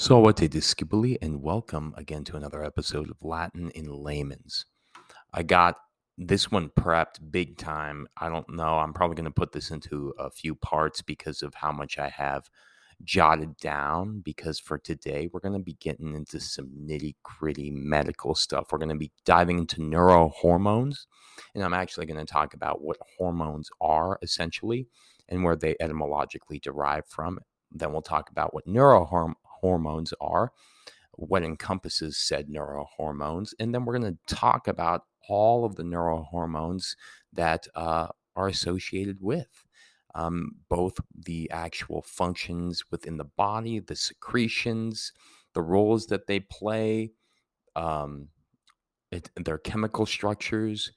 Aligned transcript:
Salve 0.00 0.32
discipuli, 0.32 1.18
and 1.20 1.42
welcome 1.42 1.92
again 1.94 2.24
to 2.24 2.34
another 2.34 2.64
episode 2.64 3.10
of 3.10 3.22
Latin 3.22 3.70
in 3.72 3.84
Layman's. 3.92 4.64
I 5.34 5.42
got 5.42 5.76
this 6.16 6.50
one 6.50 6.70
prepped 6.70 7.30
big 7.30 7.58
time. 7.58 8.08
I 8.16 8.30
don't 8.30 8.48
know. 8.48 8.78
I'm 8.78 8.94
probably 8.94 9.16
going 9.16 9.26
to 9.26 9.30
put 9.30 9.52
this 9.52 9.70
into 9.70 10.14
a 10.18 10.30
few 10.30 10.54
parts 10.54 11.02
because 11.02 11.42
of 11.42 11.52
how 11.52 11.70
much 11.70 11.98
I 11.98 12.08
have 12.08 12.48
jotted 13.04 13.58
down. 13.58 14.22
Because 14.24 14.58
for 14.58 14.78
today, 14.78 15.28
we're 15.30 15.40
going 15.40 15.52
to 15.52 15.62
be 15.62 15.76
getting 15.80 16.14
into 16.14 16.40
some 16.40 16.70
nitty 16.82 17.16
gritty 17.22 17.70
medical 17.70 18.34
stuff. 18.34 18.68
We're 18.72 18.78
going 18.78 18.88
to 18.88 18.94
be 18.94 19.12
diving 19.26 19.58
into 19.58 19.82
neurohormones, 19.82 20.96
and 21.54 21.62
I'm 21.62 21.74
actually 21.74 22.06
going 22.06 22.24
to 22.24 22.32
talk 22.32 22.54
about 22.54 22.80
what 22.80 22.96
hormones 23.18 23.68
are 23.82 24.18
essentially 24.22 24.88
and 25.28 25.44
where 25.44 25.56
they 25.56 25.76
etymologically 25.78 26.58
derive 26.58 27.06
from. 27.06 27.38
Then 27.70 27.92
we'll 27.92 28.02
talk 28.02 28.30
about 28.30 28.52
what 28.54 28.66
neurohormones 28.66 29.34
hormones 29.60 30.12
are, 30.20 30.52
what 31.12 31.42
encompasses 31.42 32.16
said 32.16 32.48
neurohormones, 32.48 33.52
and 33.58 33.74
then 33.74 33.84
we're 33.84 33.98
going 33.98 34.12
to 34.12 34.34
talk 34.34 34.68
about 34.68 35.02
all 35.28 35.64
of 35.64 35.76
the 35.76 35.82
neurohormones 35.82 36.96
that 37.32 37.66
uh, 37.74 38.08
are 38.36 38.48
associated 38.48 39.18
with 39.20 39.66
um, 40.14 40.52
both 40.68 40.98
the 41.26 41.50
actual 41.50 42.02
functions 42.02 42.84
within 42.90 43.16
the 43.16 43.24
body, 43.36 43.78
the 43.78 43.96
secretions, 43.96 45.12
the 45.54 45.62
roles 45.62 46.06
that 46.06 46.26
they 46.26 46.40
play, 46.40 47.12
um, 47.76 48.28
it, 49.12 49.30
their 49.36 49.58
chemical 49.58 50.06
structures, 50.06 50.92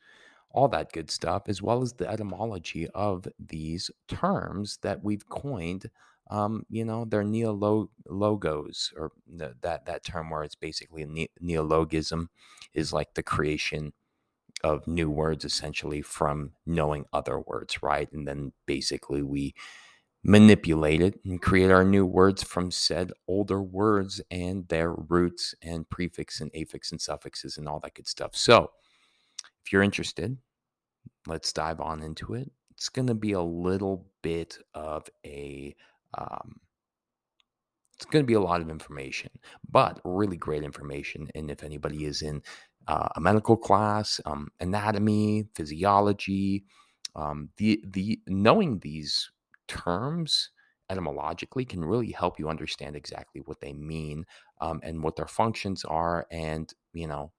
all 0.51 0.67
that 0.67 0.91
good 0.91 1.09
stuff, 1.09 1.43
as 1.47 1.61
well 1.61 1.81
as 1.81 1.93
the 1.93 2.09
etymology 2.09 2.87
of 2.89 3.27
these 3.39 3.89
terms 4.07 4.77
that 4.83 5.03
we've 5.03 5.27
coined 5.29 5.89
um, 6.33 6.65
you 6.69 6.83
know, 6.83 7.05
they're 7.05 7.23
neologos, 7.23 8.91
or 8.97 9.11
that 9.27 9.85
that 9.85 10.03
term 10.03 10.31
where 10.31 10.43
it's 10.43 10.55
basically 10.55 11.05
ne- 11.05 11.29
neologism 11.39 12.29
is 12.73 12.91
like 12.91 13.13
the 13.13 13.21
creation 13.23 13.93
of 14.63 14.87
new 14.87 15.11
words 15.11 15.45
essentially 15.45 16.01
from 16.01 16.53
knowing 16.65 17.05
other 17.13 17.39
words, 17.39 17.83
right? 17.83 18.11
And 18.11 18.27
then 18.27 18.53
basically 18.65 19.21
we 19.21 19.53
manipulate 20.23 21.01
it 21.01 21.19
and 21.25 21.41
create 21.41 21.69
our 21.69 21.83
new 21.83 22.05
words 22.05 22.43
from 22.43 22.71
said 22.71 23.11
older 23.27 23.61
words 23.61 24.21
and 24.31 24.67
their 24.69 24.93
roots 24.93 25.53
and 25.61 25.89
prefix 25.89 26.41
and 26.41 26.49
affix 26.55 26.91
and 26.91 27.01
suffixes 27.01 27.57
and 27.57 27.67
all 27.67 27.79
that 27.81 27.93
good 27.95 28.07
stuff. 28.07 28.35
So, 28.35 28.71
if 29.65 29.71
you're 29.71 29.83
interested, 29.83 30.37
let's 31.27 31.53
dive 31.53 31.79
on 31.81 32.01
into 32.01 32.33
it. 32.33 32.51
It's 32.71 32.89
going 32.89 33.07
to 33.07 33.13
be 33.13 33.33
a 33.33 33.41
little 33.41 34.07
bit 34.23 34.57
of 34.73 35.09
a 35.25 35.75
um, 36.17 36.59
it's 37.95 38.05
going 38.05 38.23
to 38.23 38.27
be 38.27 38.33
a 38.33 38.41
lot 38.41 38.61
of 38.61 38.69
information, 38.69 39.29
but 39.69 39.99
really 40.03 40.37
great 40.37 40.63
information. 40.63 41.29
And 41.35 41.49
if 41.49 41.63
anybody 41.63 42.05
is 42.05 42.21
in 42.21 42.41
uh, 42.87 43.09
a 43.15 43.21
medical 43.21 43.55
class, 43.55 44.19
um, 44.25 44.49
anatomy, 44.59 45.47
physiology, 45.55 46.65
um, 47.15 47.49
the 47.57 47.83
the 47.87 48.19
knowing 48.27 48.79
these 48.79 49.31
terms 49.67 50.49
etymologically 50.89 51.63
can 51.63 51.85
really 51.85 52.11
help 52.11 52.39
you 52.39 52.49
understand 52.49 52.95
exactly 52.95 53.41
what 53.45 53.59
they 53.61 53.73
mean 53.73 54.25
um, 54.59 54.81
and 54.83 55.01
what 55.01 55.15
their 55.15 55.27
functions 55.27 55.85
are, 55.85 56.25
and 56.31 56.73
you 56.93 57.07
know 57.07 57.31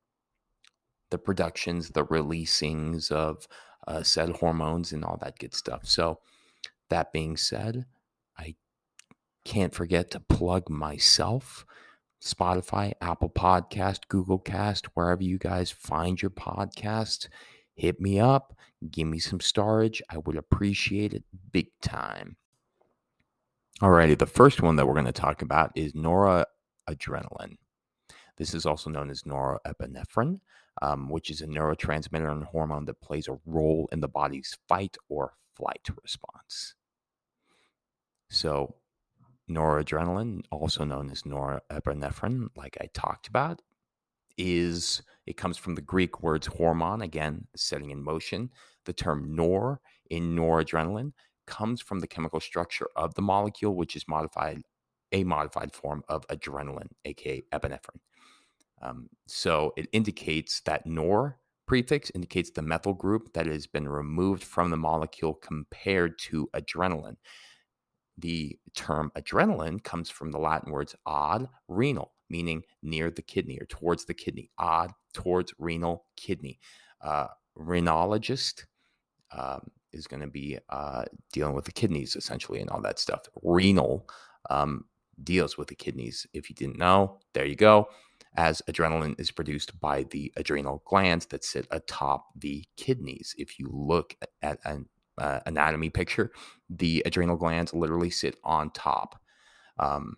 the 1.10 1.18
productions, 1.18 1.90
the 1.90 2.06
releasings 2.06 3.10
of 3.12 3.46
uh, 3.86 4.02
said 4.02 4.30
hormones, 4.30 4.92
and 4.92 5.04
all 5.04 5.18
that 5.20 5.38
good 5.38 5.54
stuff. 5.54 5.82
So, 5.84 6.20
that 6.88 7.12
being 7.12 7.36
said, 7.36 7.84
I 8.38 8.54
can't 9.44 9.74
forget 9.74 10.10
to 10.12 10.20
plug 10.20 10.68
myself. 10.70 11.64
Spotify, 12.22 12.94
Apple 13.02 13.28
Podcast, 13.28 14.08
Google 14.08 14.38
Cast, 14.38 14.86
wherever 14.96 15.22
you 15.22 15.36
guys 15.36 15.70
find 15.70 16.20
your 16.20 16.30
podcast, 16.30 17.28
hit 17.74 18.00
me 18.00 18.18
up, 18.18 18.56
give 18.90 19.06
me 19.06 19.18
some 19.18 19.40
storage. 19.40 20.00
I 20.08 20.18
would 20.18 20.36
appreciate 20.36 21.12
it 21.12 21.24
big 21.52 21.66
time. 21.82 22.36
Alrighty, 23.82 24.16
the 24.16 24.24
first 24.24 24.62
one 24.62 24.76
that 24.76 24.86
we're 24.86 24.94
going 24.94 25.04
to 25.04 25.12
talk 25.12 25.42
about 25.42 25.72
is 25.74 25.92
noradrenaline. 25.92 27.56
This 28.36 28.54
is 28.54 28.64
also 28.64 28.88
known 28.88 29.10
as 29.10 29.22
norepinephrine, 29.22 30.40
um, 30.80 31.08
which 31.10 31.30
is 31.30 31.40
a 31.40 31.46
neurotransmitter 31.46 32.30
and 32.30 32.44
hormone 32.44 32.84
that 32.86 33.00
plays 33.00 33.28
a 33.28 33.38
role 33.44 33.88
in 33.92 34.00
the 34.00 34.08
body's 34.08 34.56
fight 34.66 34.96
or 35.08 35.32
flight 35.54 35.86
response. 36.02 36.74
So, 38.30 38.76
noradrenaline, 39.48 40.42
also 40.50 40.84
known 40.84 41.10
as 41.10 41.22
norepinephrine, 41.22 42.48
like 42.56 42.76
I 42.80 42.88
talked 42.94 43.28
about, 43.28 43.62
is 44.36 45.02
it 45.26 45.36
comes 45.36 45.56
from 45.56 45.74
the 45.74 45.82
Greek 45.82 46.22
words 46.22 46.46
hormone, 46.46 47.02
again, 47.02 47.46
setting 47.56 47.90
in 47.90 48.02
motion. 48.02 48.50
The 48.84 48.92
term 48.92 49.34
nor 49.34 49.80
in 50.10 50.34
noradrenaline 50.34 51.12
comes 51.46 51.80
from 51.80 52.00
the 52.00 52.06
chemical 52.06 52.40
structure 52.40 52.88
of 52.96 53.14
the 53.14 53.22
molecule, 53.22 53.74
which 53.74 53.96
is 53.96 54.08
modified 54.08 54.62
a 55.12 55.22
modified 55.22 55.72
form 55.72 56.02
of 56.08 56.26
adrenaline, 56.26 56.90
aka 57.04 57.42
epinephrine. 57.52 58.00
Um, 58.82 59.08
so 59.26 59.72
it 59.76 59.88
indicates 59.92 60.60
that 60.62 60.86
nor 60.86 61.38
prefix 61.66 62.10
indicates 62.14 62.50
the 62.50 62.62
methyl 62.62 62.92
group 62.92 63.32
that 63.32 63.46
has 63.46 63.66
been 63.66 63.88
removed 63.88 64.42
from 64.42 64.70
the 64.70 64.76
molecule 64.76 65.34
compared 65.34 66.18
to 66.18 66.48
adrenaline 66.54 67.16
the 68.18 68.58
term 68.74 69.10
adrenaline 69.16 69.82
comes 69.82 70.10
from 70.10 70.30
the 70.30 70.38
Latin 70.38 70.72
words 70.72 70.94
ad 71.06 71.48
renal, 71.68 72.12
meaning 72.30 72.62
near 72.82 73.10
the 73.10 73.22
kidney 73.22 73.58
or 73.60 73.66
towards 73.66 74.04
the 74.04 74.14
kidney, 74.14 74.50
ad 74.58 74.90
towards 75.12 75.52
renal 75.58 76.06
kidney. 76.16 76.58
Uh, 77.00 77.26
renologist 77.58 78.64
um, 79.32 79.70
is 79.92 80.06
going 80.06 80.20
to 80.20 80.26
be 80.28 80.58
uh, 80.70 81.04
dealing 81.32 81.54
with 81.54 81.64
the 81.64 81.72
kidneys 81.72 82.16
essentially 82.16 82.60
and 82.60 82.70
all 82.70 82.80
that 82.82 82.98
stuff. 82.98 83.20
Renal 83.42 84.08
um, 84.50 84.84
deals 85.22 85.56
with 85.56 85.68
the 85.68 85.74
kidneys. 85.74 86.26
If 86.32 86.48
you 86.48 86.54
didn't 86.54 86.78
know, 86.78 87.20
there 87.32 87.46
you 87.46 87.56
go. 87.56 87.88
As 88.36 88.60
adrenaline 88.68 89.18
is 89.20 89.30
produced 89.30 89.78
by 89.80 90.04
the 90.10 90.32
adrenal 90.36 90.82
glands 90.86 91.26
that 91.26 91.44
sit 91.44 91.68
atop 91.70 92.26
the 92.36 92.64
kidneys. 92.76 93.34
If 93.38 93.60
you 93.60 93.68
look 93.72 94.16
at 94.42 94.58
an 94.64 94.86
uh, 95.18 95.40
anatomy 95.46 95.90
picture, 95.90 96.32
the 96.68 97.02
adrenal 97.06 97.36
glands 97.36 97.74
literally 97.74 98.10
sit 98.10 98.36
on 98.44 98.70
top. 98.70 99.20
Um, 99.78 100.16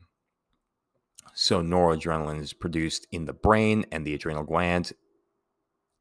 so 1.35 1.63
noradrenaline 1.63 2.41
is 2.41 2.53
produced 2.53 3.07
in 3.13 3.27
the 3.27 3.33
brain 3.33 3.85
and 3.93 4.07
the 4.07 4.15
adrenal 4.15 4.45
glands, 4.45 4.93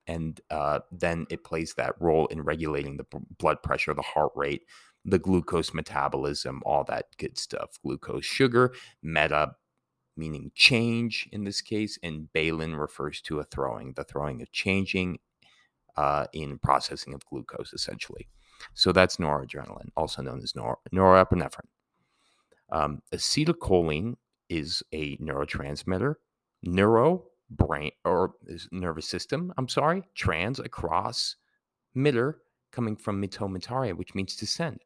and 0.08 0.40
uh, 0.50 0.80
then 0.92 1.26
it 1.30 1.44
plays 1.44 1.74
that 1.74 1.96
role 2.00 2.28
in 2.28 2.42
regulating 2.42 2.98
the 2.98 3.06
blood 3.38 3.62
pressure, 3.64 3.94
the 3.94 4.02
heart 4.02 4.32
rate, 4.36 4.64
the 5.04 5.20
glucose 5.20 5.74
metabolism, 5.74 6.62
all 6.66 6.84
that 6.86 7.08
good 7.18 7.38
stuff. 7.38 7.80
Glucose, 7.84 8.26
sugar, 8.26 8.74
meta 9.04 9.56
meaning 10.18 10.52
change 10.56 11.28
in 11.32 11.44
this 11.44 11.62
case, 11.62 12.00
and 12.02 12.32
balin 12.34 12.76
refers 12.76 13.22
to 13.22 13.40
a 13.40 13.44
throwing, 13.44 13.94
the 13.94 14.04
throwing 14.04 14.42
of 14.42 14.52
changing 14.52 15.20
uh, 15.98 16.26
in 16.34 16.58
processing 16.58 17.14
of 17.14 17.26
glucose, 17.26 17.74
essentially. 17.74 18.28
So 18.74 18.92
that's 18.92 19.18
noradrenaline, 19.18 19.90
also 19.96 20.22
known 20.22 20.42
as 20.42 20.56
nor- 20.56 20.80
norepinephrine. 20.94 21.68
Um, 22.72 23.02
acetylcholine 23.14 24.16
is 24.50 24.84
a 24.92 25.18
neurotransmitter. 25.18 26.16
Neuro 26.64 27.26
brain 27.52 27.92
or 28.04 28.34
nervous 28.72 29.08
system. 29.08 29.54
I'm 29.58 29.68
sorry, 29.68 30.04
trans 30.16 30.60
across 30.60 31.36
mitter 31.94 32.42
coming 32.72 32.96
from 32.96 33.22
mito 33.22 33.96
which 33.96 34.16
means 34.16 34.36
to 34.36 34.48
send. 34.48 34.82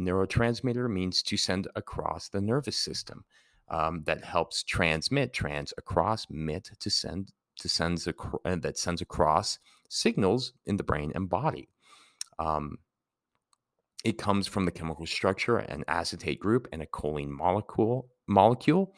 Neurotransmitter 0.00 0.88
means 0.90 1.22
to 1.22 1.36
send 1.36 1.68
across 1.74 2.28
the 2.28 2.40
nervous 2.40 2.76
system. 2.76 3.24
Um, 3.70 4.02
that 4.06 4.24
helps 4.24 4.62
transmit 4.62 5.34
trans 5.34 5.74
across 5.76 6.26
mit 6.30 6.70
to 6.80 6.88
send 6.88 7.32
to 7.58 7.68
sends 7.68 8.06
acro- 8.06 8.40
uh, 8.46 8.56
that 8.56 8.78
sends 8.78 9.02
across 9.02 9.58
signals 9.90 10.54
in 10.66 10.76
the 10.76 10.84
brain 10.84 11.12
and 11.14 11.28
body. 11.28 11.68
Um, 12.38 12.78
it 14.04 14.18
comes 14.18 14.46
from 14.46 14.64
the 14.64 14.70
chemical 14.70 15.06
structure 15.06 15.58
an 15.58 15.84
acetate 15.88 16.40
group 16.40 16.68
and 16.72 16.82
a 16.82 16.86
choline 16.86 17.28
molecule 17.28 18.08
molecule 18.26 18.94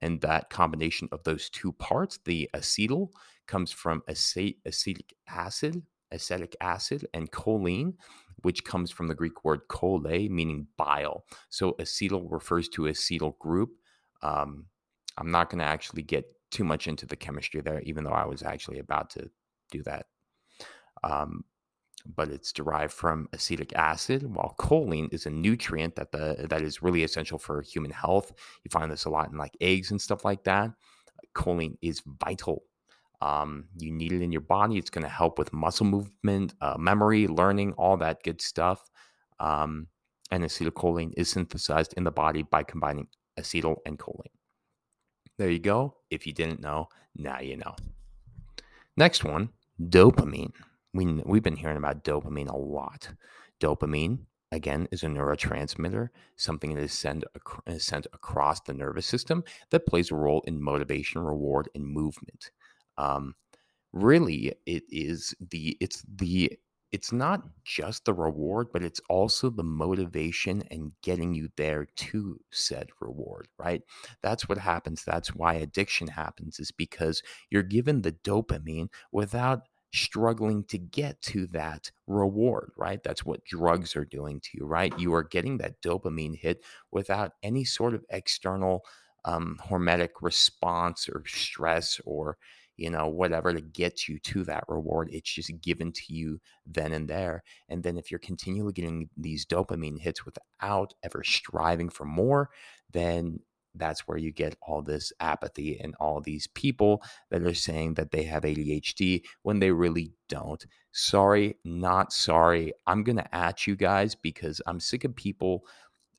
and 0.00 0.20
that 0.20 0.50
combination 0.50 1.08
of 1.12 1.22
those 1.24 1.48
two 1.50 1.72
parts 1.72 2.18
the 2.24 2.48
acetyl 2.54 3.08
comes 3.46 3.72
from 3.72 4.02
acet- 4.08 4.56
acetic 4.66 5.14
acid 5.28 5.82
acetic 6.10 6.54
acid 6.60 7.06
and 7.14 7.30
choline 7.32 7.94
which 8.42 8.64
comes 8.64 8.90
from 8.90 9.08
the 9.08 9.14
greek 9.14 9.44
word 9.44 9.60
chole 9.68 10.28
meaning 10.30 10.66
bile. 10.76 11.24
So 11.48 11.72
acetyl 11.80 12.26
refers 12.30 12.68
to 12.70 12.82
acetyl 12.82 13.38
group. 13.38 13.70
Um, 14.22 14.66
i'm 15.18 15.30
not 15.30 15.50
going 15.50 15.58
to 15.58 15.64
actually 15.64 16.02
get 16.02 16.24
too 16.50 16.64
much 16.64 16.86
into 16.86 17.06
the 17.06 17.16
chemistry 17.16 17.60
there 17.60 17.80
even 17.80 18.04
though 18.04 18.10
i 18.10 18.26
was 18.26 18.42
actually 18.42 18.78
about 18.78 19.10
to 19.10 19.30
do 19.70 19.82
that. 19.82 20.06
Um, 21.02 21.44
but 22.16 22.28
it's 22.28 22.52
derived 22.52 22.92
from 22.92 23.28
acetic 23.32 23.72
acid, 23.74 24.22
while 24.34 24.54
choline 24.58 25.12
is 25.12 25.26
a 25.26 25.30
nutrient 25.30 25.94
that 25.96 26.12
the 26.12 26.46
that 26.48 26.62
is 26.62 26.82
really 26.82 27.04
essential 27.04 27.38
for 27.38 27.62
human 27.62 27.90
health. 27.90 28.32
You 28.64 28.70
find 28.70 28.90
this 28.90 29.04
a 29.04 29.10
lot 29.10 29.30
in 29.30 29.38
like 29.38 29.56
eggs 29.60 29.90
and 29.90 30.00
stuff 30.00 30.24
like 30.24 30.44
that. 30.44 30.70
Choline 31.34 31.76
is 31.82 32.02
vital. 32.20 32.64
Um, 33.20 33.66
you 33.78 33.92
need 33.92 34.12
it 34.12 34.20
in 34.20 34.32
your 34.32 34.40
body. 34.40 34.78
It's 34.78 34.90
going 34.90 35.04
to 35.04 35.08
help 35.08 35.38
with 35.38 35.52
muscle 35.52 35.86
movement, 35.86 36.54
uh, 36.60 36.76
memory, 36.76 37.28
learning, 37.28 37.72
all 37.74 37.96
that 37.98 38.22
good 38.24 38.40
stuff. 38.40 38.90
Um, 39.38 39.86
and 40.32 40.42
acetylcholine 40.42 41.12
is 41.16 41.28
synthesized 41.30 41.94
in 41.96 42.02
the 42.02 42.10
body 42.10 42.42
by 42.42 42.64
combining 42.64 43.06
acetyl 43.38 43.76
and 43.86 43.98
choline. 43.98 44.32
There 45.38 45.50
you 45.50 45.60
go. 45.60 45.96
If 46.10 46.26
you 46.26 46.32
didn't 46.32 46.60
know, 46.60 46.88
now 47.16 47.40
you 47.40 47.56
know. 47.56 47.76
Next 48.96 49.24
one, 49.24 49.50
dopamine 49.80 50.52
we, 50.94 51.06
we've 51.24 51.42
been 51.42 51.56
hearing 51.56 51.76
about 51.76 52.04
dopamine 52.04 52.50
a 52.50 52.56
lot. 52.56 53.10
Dopamine, 53.60 54.20
again, 54.50 54.88
is 54.90 55.02
a 55.02 55.06
neurotransmitter, 55.06 56.08
something 56.36 56.74
that 56.74 56.82
is 56.82 56.92
sent, 56.92 57.24
is 57.66 57.84
sent 57.84 58.06
across 58.12 58.60
the 58.60 58.74
nervous 58.74 59.06
system 59.06 59.44
that 59.70 59.86
plays 59.86 60.10
a 60.10 60.14
role 60.14 60.42
in 60.46 60.62
motivation, 60.62 61.22
reward, 61.22 61.68
and 61.74 61.86
movement. 61.86 62.50
Um, 62.98 63.34
really, 63.92 64.54
it 64.66 64.84
is 64.90 65.34
the 65.40 65.76
it's 65.80 66.04
the 66.14 66.58
it's 66.92 67.10
not 67.10 67.42
just 67.64 68.04
the 68.04 68.12
reward, 68.12 68.68
but 68.70 68.82
it's 68.82 69.00
also 69.08 69.48
the 69.48 69.62
motivation 69.64 70.62
and 70.70 70.92
getting 71.02 71.34
you 71.34 71.48
there 71.56 71.86
to 71.96 72.38
said 72.50 72.90
reward, 73.00 73.48
right? 73.58 73.80
That's 74.22 74.46
what 74.46 74.58
happens. 74.58 75.02
That's 75.02 75.34
why 75.34 75.54
addiction 75.54 76.08
happens, 76.08 76.60
is 76.60 76.70
because 76.70 77.22
you're 77.48 77.62
given 77.62 78.02
the 78.02 78.12
dopamine 78.12 78.88
without 79.10 79.62
struggling 79.92 80.64
to 80.64 80.78
get 80.78 81.20
to 81.22 81.46
that 81.48 81.90
reward, 82.06 82.72
right? 82.76 83.02
That's 83.02 83.24
what 83.24 83.44
drugs 83.44 83.94
are 83.96 84.04
doing 84.04 84.40
to 84.40 84.48
you, 84.54 84.66
right? 84.66 84.96
You 84.98 85.14
are 85.14 85.24
getting 85.24 85.58
that 85.58 85.80
dopamine 85.82 86.36
hit 86.36 86.64
without 86.90 87.32
any 87.42 87.64
sort 87.64 87.94
of 87.94 88.04
external 88.10 88.84
um, 89.24 89.58
hormetic 89.64 90.10
response 90.20 91.08
or 91.08 91.22
stress 91.26 92.00
or 92.04 92.38
you 92.76 92.90
know 92.90 93.06
whatever 93.06 93.52
to 93.52 93.60
get 93.60 94.08
you 94.08 94.18
to 94.18 94.44
that 94.44 94.64
reward 94.66 95.08
it's 95.12 95.32
just 95.32 95.52
given 95.60 95.92
to 95.92 96.02
you 96.08 96.40
then 96.66 96.92
and 96.92 97.08
there 97.08 97.42
and 97.68 97.82
then 97.82 97.98
if 97.98 98.10
you're 98.10 98.18
continually 98.18 98.72
getting 98.72 99.08
these 99.16 99.44
dopamine 99.44 100.00
hits 100.00 100.24
without 100.24 100.94
ever 101.04 101.22
striving 101.22 101.88
for 101.88 102.04
more 102.06 102.48
then 102.90 103.38
that's 103.74 104.06
where 104.06 104.18
you 104.18 104.32
get 104.32 104.56
all 104.62 104.82
this 104.82 105.12
apathy 105.20 105.78
and 105.80 105.94
all 106.00 106.20
these 106.20 106.46
people 106.48 107.02
that 107.30 107.42
are 107.42 107.54
saying 107.54 107.94
that 107.94 108.10
they 108.10 108.22
have 108.24 108.42
ADHD 108.42 109.22
when 109.42 109.58
they 109.58 109.70
really 109.70 110.12
don't. 110.28 110.64
Sorry, 110.92 111.56
not 111.64 112.12
sorry. 112.12 112.72
I'm 112.86 113.02
going 113.02 113.16
to 113.16 113.34
at 113.34 113.66
you 113.66 113.76
guys 113.76 114.14
because 114.14 114.60
I'm 114.66 114.80
sick 114.80 115.04
of 115.04 115.16
people 115.16 115.64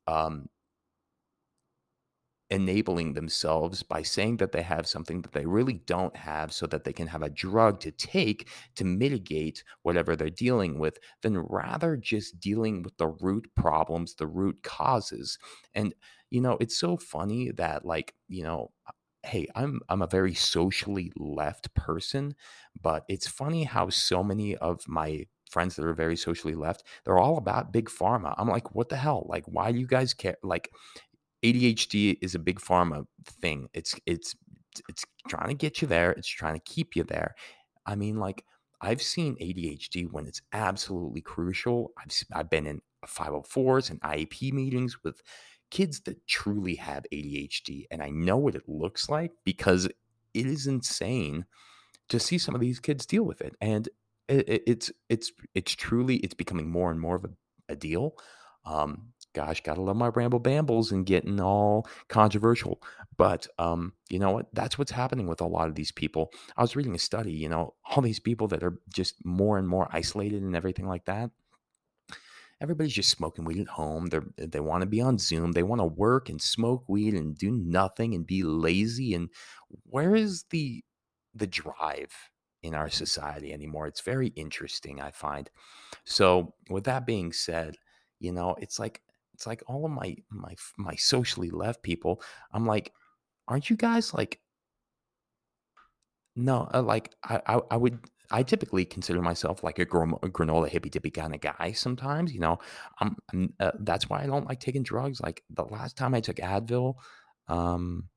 um, 0.07 0.47
enabling 2.53 3.13
themselves 3.13 3.83
by 3.83 4.01
saying 4.03 4.37
that 4.37 4.51
they 4.53 4.61
have 4.61 4.87
something 4.87 5.21
that 5.23 5.33
they 5.33 5.45
really 5.45 5.73
don't 5.87 6.15
have 6.15 6.53
so 6.53 6.67
that 6.67 6.83
they 6.85 6.93
can 6.93 7.07
have 7.07 7.23
a 7.23 7.29
drug 7.29 7.79
to 7.81 7.91
take 7.91 8.47
to 8.75 8.85
mitigate 8.85 9.63
whatever 9.81 10.15
they're 10.15 10.29
dealing 10.29 10.79
with, 10.79 10.99
than 11.23 11.37
rather 11.39 11.97
just 11.97 12.39
dealing 12.39 12.83
with 12.83 12.95
the 12.97 13.07
root 13.07 13.47
problems, 13.55 14.15
the 14.15 14.27
root 14.27 14.61
causes. 14.63 15.37
And, 15.73 15.93
you 16.29 16.41
know, 16.41 16.57
it's 16.61 16.77
so 16.77 16.95
funny 16.97 17.51
that, 17.51 17.85
like, 17.85 18.13
you 18.29 18.43
know, 18.43 18.71
hey 19.25 19.47
i'm 19.55 19.79
i'm 19.87 20.01
a 20.01 20.07
very 20.07 20.33
socially 20.33 21.09
left 21.15 21.73
person 21.75 22.35
but 22.81 23.05
it's 23.07 23.25
funny 23.27 23.63
how 23.63 23.89
so 23.89 24.21
many 24.21 24.55
of 24.57 24.85
my 24.87 25.25
friends 25.49 25.75
that 25.75 25.85
are 25.85 25.93
very 25.93 26.17
socially 26.17 26.55
left 26.55 26.83
they're 27.05 27.19
all 27.19 27.37
about 27.37 27.71
big 27.71 27.89
pharma. 27.89 28.33
I'm 28.37 28.49
like 28.49 28.75
what 28.75 28.89
the 28.89 28.97
hell? 28.97 29.25
Like 29.29 29.45
why 29.45 29.71
do 29.71 29.79
you 29.79 29.87
guys 29.87 30.13
care? 30.13 30.37
Like 30.43 30.69
ADHD 31.43 32.17
is 32.21 32.35
a 32.35 32.39
big 32.39 32.59
pharma 32.59 33.05
thing. 33.25 33.67
It's 33.73 33.95
it's 34.05 34.35
it's 34.89 35.03
trying 35.27 35.49
to 35.49 35.53
get 35.53 35.81
you 35.81 35.87
there. 35.87 36.11
It's 36.11 36.27
trying 36.27 36.55
to 36.55 36.61
keep 36.65 36.95
you 36.95 37.03
there. 37.03 37.35
I 37.85 37.95
mean, 37.95 38.17
like 38.17 38.43
I've 38.81 39.01
seen 39.01 39.35
ADHD 39.41 40.11
when 40.11 40.25
it's 40.27 40.41
absolutely 40.53 41.21
crucial. 41.21 41.91
I've 41.97 42.11
I've 42.33 42.49
been 42.49 42.65
in 42.65 42.81
504s 43.05 43.89
and 43.91 44.01
IEP 44.01 44.51
meetings 44.53 45.03
with 45.03 45.21
kids 45.71 46.01
that 46.01 46.25
truly 46.27 46.75
have 46.75 47.05
ADHD, 47.11 47.85
and 47.91 48.01
I 48.01 48.09
know 48.09 48.37
what 48.37 48.55
it 48.55 48.67
looks 48.67 49.09
like 49.09 49.31
because 49.43 49.85
it 49.85 50.45
is 50.45 50.67
insane 50.67 51.45
to 52.09 52.19
see 52.19 52.37
some 52.37 52.55
of 52.55 52.61
these 52.61 52.79
kids 52.79 53.05
deal 53.05 53.23
with 53.23 53.41
it, 53.41 53.55
and 53.61 53.89
it, 54.27 54.63
it's 54.67 54.91
it's 55.09 55.31
it's 55.55 55.73
truly 55.73 56.17
it's 56.17 56.33
becoming 56.33 56.69
more 56.69 56.91
and 56.91 56.99
more 56.99 57.15
of 57.15 57.25
a, 57.25 57.29
a 57.69 57.75
deal. 57.75 58.15
Um, 58.65 59.13
gosh, 59.33 59.61
gotta 59.61 59.81
love 59.81 59.95
my 59.95 60.07
ramble 60.09 60.39
bambles 60.39 60.91
and 60.91 61.05
getting 61.05 61.39
all 61.39 61.87
controversial. 62.07 62.81
But 63.17 63.47
um, 63.59 63.93
you 64.09 64.19
know 64.19 64.31
what? 64.31 64.47
That's 64.53 64.77
what's 64.77 64.91
happening 64.91 65.27
with 65.27 65.41
a 65.41 65.47
lot 65.47 65.67
of 65.69 65.75
these 65.75 65.91
people. 65.91 66.31
I 66.57 66.61
was 66.61 66.75
reading 66.75 66.95
a 66.95 66.99
study, 66.99 67.33
you 67.33 67.49
know, 67.49 67.73
all 67.85 68.01
these 68.01 68.19
people 68.19 68.47
that 68.49 68.63
are 68.63 68.79
just 68.93 69.23
more 69.25 69.57
and 69.57 69.67
more 69.67 69.87
isolated 69.91 70.41
and 70.43 70.55
everything 70.55 70.87
like 70.87 71.05
that. 71.05 71.31
Everybody's 72.61 72.93
just 72.93 73.09
smoking 73.09 73.43
weed 73.45 73.59
at 73.59 73.67
home. 73.67 74.07
They 74.07 74.19
they 74.37 74.59
want 74.59 74.81
to 74.81 74.87
be 74.87 75.01
on 75.01 75.17
Zoom. 75.17 75.51
They 75.51 75.63
want 75.63 75.81
to 75.81 75.85
work 75.85 76.29
and 76.29 76.41
smoke 76.41 76.87
weed 76.87 77.13
and 77.13 77.37
do 77.37 77.51
nothing 77.51 78.13
and 78.13 78.25
be 78.25 78.43
lazy. 78.43 79.13
And 79.13 79.29
where 79.83 80.15
is 80.15 80.43
the 80.49 80.83
the 81.33 81.47
drive 81.47 82.13
in 82.61 82.73
our 82.73 82.89
society 82.89 83.51
anymore? 83.51 83.87
It's 83.87 84.01
very 84.01 84.27
interesting, 84.29 85.01
I 85.01 85.11
find. 85.11 85.49
So, 86.05 86.53
with 86.69 86.85
that 86.85 87.05
being 87.05 87.33
said, 87.33 87.75
you 88.19 88.31
know, 88.31 88.55
it's 88.59 88.79
like 88.79 89.01
it's 89.33 89.47
like 89.47 89.63
all 89.67 89.85
of 89.85 89.91
my 89.91 90.15
my 90.29 90.55
my 90.77 90.95
socially 90.95 91.49
left 91.49 91.83
people 91.83 92.21
i'm 92.51 92.65
like 92.65 92.91
aren't 93.47 93.69
you 93.69 93.75
guys 93.75 94.13
like 94.13 94.39
no 96.35 96.67
uh, 96.73 96.81
like 96.81 97.13
I, 97.23 97.41
I, 97.45 97.59
I 97.71 97.77
would 97.77 97.99
i 98.31 98.43
typically 98.43 98.85
consider 98.85 99.21
myself 99.21 99.63
like 99.63 99.79
a, 99.79 99.85
granola 99.85 100.67
hippy 100.69 100.89
dippy 100.89 101.11
kind 101.11 101.35
of 101.35 101.41
guy 101.41 101.73
sometimes 101.73 102.33
you 102.33 102.39
know? 102.39 102.59
I'm, 102.99 103.15
I'm 103.31 103.53
uh, 103.59 103.71
that's 103.79 104.09
why 104.09 104.23
i 104.23 104.25
don't 104.25 104.47
like 104.47 104.59
taking 104.59 104.83
drugs 104.83 105.21
like 105.21 105.43
the 105.49 105.63
last 105.63 105.97
time 105.97 106.13
i 106.13 106.21
took 106.21 106.37
advil 106.37 106.95
um 107.47 108.09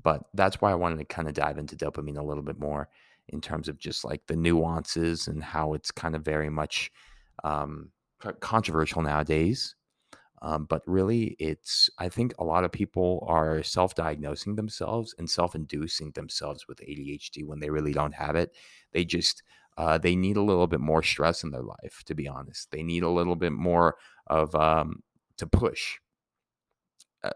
But 0.02 0.24
that's 0.34 0.60
why 0.60 0.70
I 0.70 0.76
wanted 0.76 0.98
to 0.98 1.04
kind 1.04 1.28
of 1.28 1.34
dive 1.34 1.58
into 1.58 1.76
dopamine 1.76 2.18
a 2.18 2.22
little 2.22 2.42
bit 2.42 2.60
more 2.60 2.88
in 3.28 3.40
terms 3.40 3.68
of 3.68 3.78
just 3.78 4.04
like 4.04 4.26
the 4.26 4.36
nuances 4.36 5.28
and 5.28 5.42
how 5.42 5.74
it's 5.74 5.90
kind 5.90 6.14
of 6.14 6.24
very 6.24 6.50
much 6.50 6.90
um, 7.44 7.90
controversial 8.40 9.02
nowadays. 9.02 9.74
Um, 10.42 10.66
but 10.66 10.82
really, 10.86 11.36
it's, 11.38 11.90
I 11.98 12.08
think 12.08 12.32
a 12.38 12.44
lot 12.44 12.64
of 12.64 12.72
people 12.72 13.24
are 13.28 13.62
self 13.62 13.94
diagnosing 13.94 14.56
themselves 14.56 15.14
and 15.18 15.28
self 15.28 15.54
inducing 15.54 16.12
themselves 16.12 16.66
with 16.68 16.78
ADHD 16.78 17.44
when 17.44 17.60
they 17.60 17.70
really 17.70 17.92
don't 17.92 18.14
have 18.14 18.36
it. 18.36 18.54
They 18.92 19.04
just, 19.04 19.42
uh, 19.76 19.98
they 19.98 20.16
need 20.16 20.36
a 20.36 20.42
little 20.42 20.66
bit 20.66 20.80
more 20.80 21.02
stress 21.02 21.42
in 21.42 21.50
their 21.50 21.62
life, 21.62 22.02
to 22.06 22.14
be 22.14 22.28
honest. 22.28 22.70
They 22.70 22.82
need 22.82 23.02
a 23.02 23.08
little 23.10 23.36
bit 23.36 23.52
more 23.52 23.96
of 24.26 24.54
um, 24.54 25.02
to 25.38 25.46
push. 25.46 25.98
Uh, 27.22 27.30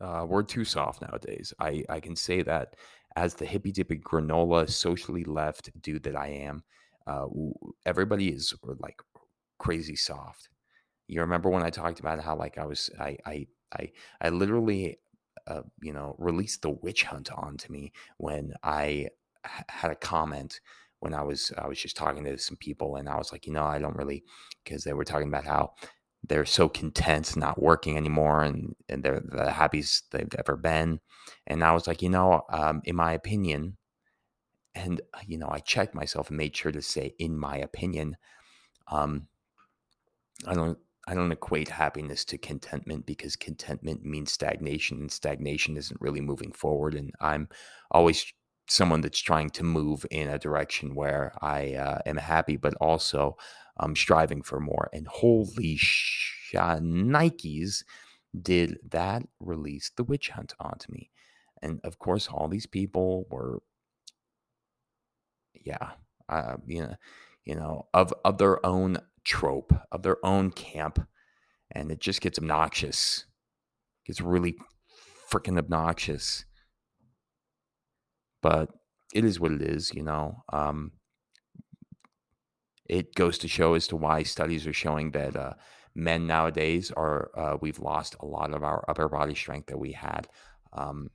uh, 0.00 0.26
we're 0.28 0.42
too 0.42 0.64
soft 0.64 1.00
nowadays. 1.00 1.52
I, 1.60 1.84
I 1.88 2.00
can 2.00 2.16
say 2.16 2.42
that 2.42 2.74
as 3.16 3.34
the 3.34 3.46
hippy 3.46 3.72
dippy 3.72 3.98
granola, 3.98 4.68
socially 4.68 5.24
left 5.24 5.70
dude 5.80 6.02
that 6.04 6.16
I 6.16 6.28
am. 6.28 6.62
Uh, 7.06 7.26
everybody 7.86 8.28
is 8.28 8.54
like 8.80 9.00
crazy 9.58 9.96
soft. 9.96 10.48
You 11.12 11.20
remember 11.20 11.50
when 11.50 11.62
I 11.62 11.70
talked 11.70 12.00
about 12.00 12.20
how 12.20 12.36
like 12.36 12.58
I 12.58 12.66
was 12.66 12.90
I 12.98 13.16
I 13.26 13.46
I 13.78 13.92
I 14.20 14.28
literally 14.30 14.98
uh, 15.46 15.62
you 15.80 15.92
know 15.92 16.16
released 16.18 16.62
the 16.62 16.70
witch 16.70 17.04
hunt 17.04 17.30
onto 17.32 17.72
me 17.72 17.92
when 18.18 18.54
I 18.62 19.08
h- 19.46 19.64
had 19.68 19.90
a 19.90 19.96
comment 19.96 20.60
when 21.00 21.14
I 21.14 21.22
was 21.22 21.52
I 21.58 21.66
was 21.66 21.78
just 21.78 21.96
talking 21.96 22.24
to 22.24 22.38
some 22.38 22.56
people 22.56 22.96
and 22.96 23.08
I 23.08 23.16
was 23.18 23.32
like 23.32 23.46
you 23.46 23.52
know 23.52 23.64
I 23.64 23.78
don't 23.78 23.96
really 23.96 24.24
because 24.64 24.84
they 24.84 24.92
were 24.94 25.04
talking 25.04 25.28
about 25.28 25.44
how 25.44 25.72
they're 26.28 26.46
so 26.46 26.68
content 26.68 27.36
not 27.36 27.60
working 27.60 27.96
anymore 27.96 28.42
and, 28.44 28.74
and 28.88 29.02
they're 29.02 29.20
the 29.24 29.50
happiest 29.50 30.10
they've 30.12 30.34
ever 30.38 30.56
been. 30.56 31.00
And 31.46 31.64
i 31.64 31.72
was 31.72 31.86
like 31.86 32.02
you 32.02 32.08
know 32.10 32.42
um, 32.50 32.80
in 32.84 32.96
my 32.96 33.12
opinion 33.12 33.76
and 34.74 35.00
uh, 35.14 35.18
you 35.26 35.38
know 35.38 35.48
i 35.50 35.58
checked 35.60 35.94
myself 35.94 36.28
and 36.28 36.36
made 36.36 36.56
sure 36.56 36.72
to 36.72 36.82
say 36.82 37.14
in 37.18 37.36
my 37.38 37.56
opinion 37.56 38.16
um, 38.88 39.28
i 40.46 40.54
don't 40.54 40.78
i 41.06 41.14
don't 41.14 41.32
equate 41.32 41.68
happiness 41.68 42.24
to 42.24 42.38
contentment 42.38 43.06
because 43.06 43.36
contentment 43.36 44.04
means 44.04 44.32
stagnation 44.32 45.00
and 45.00 45.12
stagnation 45.12 45.76
isn't 45.76 46.00
really 46.00 46.20
moving 46.20 46.52
forward 46.52 46.94
and 46.94 47.10
i'm 47.20 47.48
always 47.90 48.32
someone 48.68 49.00
that's 49.00 49.20
trying 49.20 49.50
to 49.50 49.64
move 49.64 50.06
in 50.10 50.28
a 50.28 50.38
direction 50.38 50.94
where 50.94 51.32
i 51.42 51.74
uh, 51.74 51.98
am 52.06 52.16
happy 52.16 52.56
but 52.56 52.74
also 52.80 53.36
um, 53.78 53.96
striving 53.96 54.42
for 54.42 54.60
more. 54.60 54.88
And 54.92 55.06
holy 55.06 55.76
sh- 55.76 56.54
Nikes 56.54 57.84
did 58.40 58.78
that 58.90 59.22
release 59.40 59.90
the 59.96 60.04
witch 60.04 60.30
hunt 60.30 60.54
onto 60.60 60.92
me. 60.92 61.10
And 61.62 61.80
of 61.84 61.98
course, 61.98 62.28
all 62.28 62.48
these 62.48 62.66
people 62.66 63.26
were, 63.30 63.60
yeah, 65.64 65.92
uh, 66.28 66.56
you 66.66 66.82
know, 66.82 66.94
you 67.44 67.54
know, 67.54 67.86
of 67.94 68.12
of 68.24 68.38
their 68.38 68.64
own 68.64 68.98
trope, 69.24 69.72
of 69.90 70.02
their 70.02 70.24
own 70.24 70.50
camp, 70.50 71.06
and 71.70 71.90
it 71.90 72.00
just 72.00 72.20
gets 72.20 72.38
obnoxious. 72.38 73.26
Gets 74.06 74.20
really 74.20 74.56
freaking 75.30 75.58
obnoxious. 75.58 76.44
But 78.42 78.70
it 79.14 79.24
is 79.24 79.38
what 79.38 79.52
it 79.52 79.62
is, 79.62 79.92
you 79.94 80.02
know. 80.02 80.42
Um, 80.52 80.92
it 82.88 83.14
goes 83.14 83.38
to 83.38 83.48
show 83.48 83.74
as 83.74 83.86
to 83.88 83.96
why 83.96 84.22
studies 84.22 84.66
are 84.66 84.72
showing 84.72 85.12
that 85.12 85.36
uh, 85.36 85.54
men 85.94 86.26
nowadays 86.26 86.90
are 86.90 87.30
uh, 87.36 87.56
we've 87.60 87.78
lost 87.78 88.16
a 88.20 88.26
lot 88.26 88.52
of 88.52 88.64
our 88.64 88.84
upper 88.88 89.08
body 89.08 89.34
strength 89.34 89.68
that 89.68 89.78
we 89.78 89.92
had 89.92 90.28
um, 90.72 91.10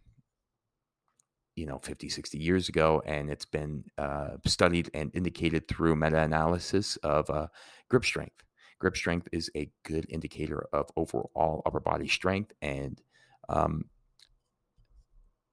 you 1.57 1.65
know 1.65 1.79
50 1.79 2.07
60 2.07 2.37
years 2.37 2.69
ago 2.69 3.01
and 3.05 3.29
it's 3.29 3.45
been 3.45 3.83
uh, 3.97 4.37
studied 4.45 4.89
and 4.93 5.11
indicated 5.13 5.67
through 5.67 5.95
meta-analysis 5.95 6.95
of 6.97 7.29
uh, 7.29 7.47
grip 7.89 8.05
strength 8.05 8.43
grip 8.79 8.95
strength 8.95 9.27
is 9.31 9.49
a 9.55 9.69
good 9.83 10.05
indicator 10.09 10.67
of 10.71 10.89
overall 10.95 11.61
upper 11.65 11.79
body 11.79 12.07
strength 12.07 12.53
and 12.61 13.01
um, 13.49 13.85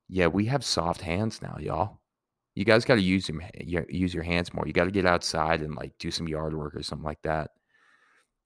yeah 0.08 0.26
we 0.26 0.44
have 0.44 0.64
soft 0.64 1.00
hands 1.00 1.40
now 1.42 1.56
y'all 1.58 2.00
you 2.54 2.64
guys 2.64 2.84
got 2.84 2.94
to 2.94 3.02
use 3.02 3.28
your, 3.60 3.84
use 3.88 4.14
your 4.14 4.22
hands 4.22 4.54
more. 4.54 4.66
You 4.66 4.72
got 4.72 4.84
to 4.84 4.90
get 4.90 5.06
outside 5.06 5.60
and 5.60 5.74
like 5.74 5.92
do 5.98 6.10
some 6.10 6.28
yard 6.28 6.56
work 6.56 6.74
or 6.74 6.82
something 6.82 7.04
like 7.04 7.22
that. 7.22 7.50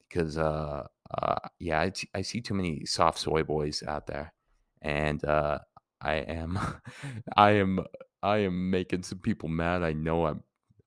Because 0.08 0.38
uh, 0.38 0.84
uh 1.18 1.36
yeah, 1.58 1.90
I, 2.14 2.22
see 2.22 2.40
too 2.40 2.54
many 2.54 2.86
soft 2.86 3.18
soy 3.18 3.42
boys 3.42 3.82
out 3.86 4.06
there, 4.06 4.32
and 4.80 5.22
uh, 5.22 5.58
I 6.00 6.14
am 6.16 6.58
I 7.36 7.52
am 7.52 7.80
I 8.22 8.38
am 8.38 8.70
making 8.70 9.02
some 9.04 9.18
people 9.18 9.48
mad. 9.48 9.82
I 9.82 9.92
know 9.92 10.26
I'm, 10.26 10.42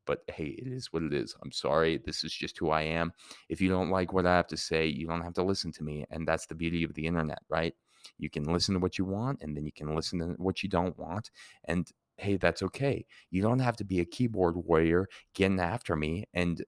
but 0.06 0.20
hey, 0.34 0.56
it 0.58 0.68
is 0.68 0.91
what 0.91 1.03
it 1.03 1.13
is. 1.13 1.36
I'm 1.44 1.51
sorry. 1.51 1.98
This 2.06 2.24
is 2.24 2.34
just 2.34 2.58
who 2.58 2.70
I 2.70 2.82
am. 2.84 3.13
If 3.50 3.62
you 3.62 3.70
don't 3.70 3.89
like 3.89 4.13
what 4.13 4.25
I 4.25 4.36
have 4.36 4.48
to 4.48 4.58
say, 4.58 4.86
you 4.88 5.08
don't 5.08 5.22
have 5.22 5.34
to 5.36 5.44
listen 5.44 5.72
to 5.74 5.84
me, 5.84 6.06
and 6.10 6.27
that's 6.27 6.46
the 6.48 6.56
beauty 6.56 6.84
of 6.84 6.94
the 6.94 7.06
internet, 7.06 7.39
right? 7.50 7.74
You 8.18 8.30
can 8.30 8.44
listen 8.44 8.74
to 8.74 8.80
what 8.80 8.98
you 8.98 9.06
want, 9.06 9.41
and 9.41 9.56
then 9.56 9.65
you 9.65 9.72
can 9.72 9.96
listen 9.96 10.20
to 10.20 10.25
what 10.38 10.63
you 10.63 10.70
don't 10.70 10.98
want, 10.98 11.30
and 11.65 11.88
hey, 12.18 12.38
that's 12.38 12.62
okay. 12.63 13.06
You 13.32 13.41
don't 13.41 13.60
have 13.60 13.77
to 13.77 13.84
be 13.86 14.00
a 14.00 14.06
keyboard 14.06 14.56
warrior 14.58 15.08
getting 15.34 15.60
after 15.60 15.96
me 15.96 16.25
and 16.34 16.63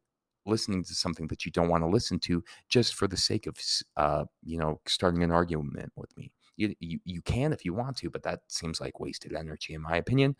listening 0.45 0.83
to 0.83 0.93
something 0.95 1.27
that 1.27 1.45
you 1.45 1.51
don't 1.51 1.69
want 1.69 1.83
to 1.83 1.87
listen 1.87 2.19
to 2.19 2.43
just 2.69 2.95
for 2.95 3.07
the 3.07 3.17
sake 3.17 3.47
of, 3.47 3.55
uh, 3.97 4.25
you 4.43 4.57
know, 4.57 4.81
starting 4.87 5.23
an 5.23 5.31
argument 5.31 5.91
with 5.95 6.15
me. 6.17 6.31
You, 6.55 6.75
you, 6.79 6.99
you 7.03 7.21
can 7.21 7.53
if 7.53 7.65
you 7.65 7.73
want 7.73 7.97
to, 7.97 8.09
but 8.09 8.23
that 8.23 8.41
seems 8.47 8.79
like 8.79 8.99
wasted 8.99 9.33
energy, 9.33 9.73
in 9.73 9.81
my 9.81 9.97
opinion. 9.97 10.35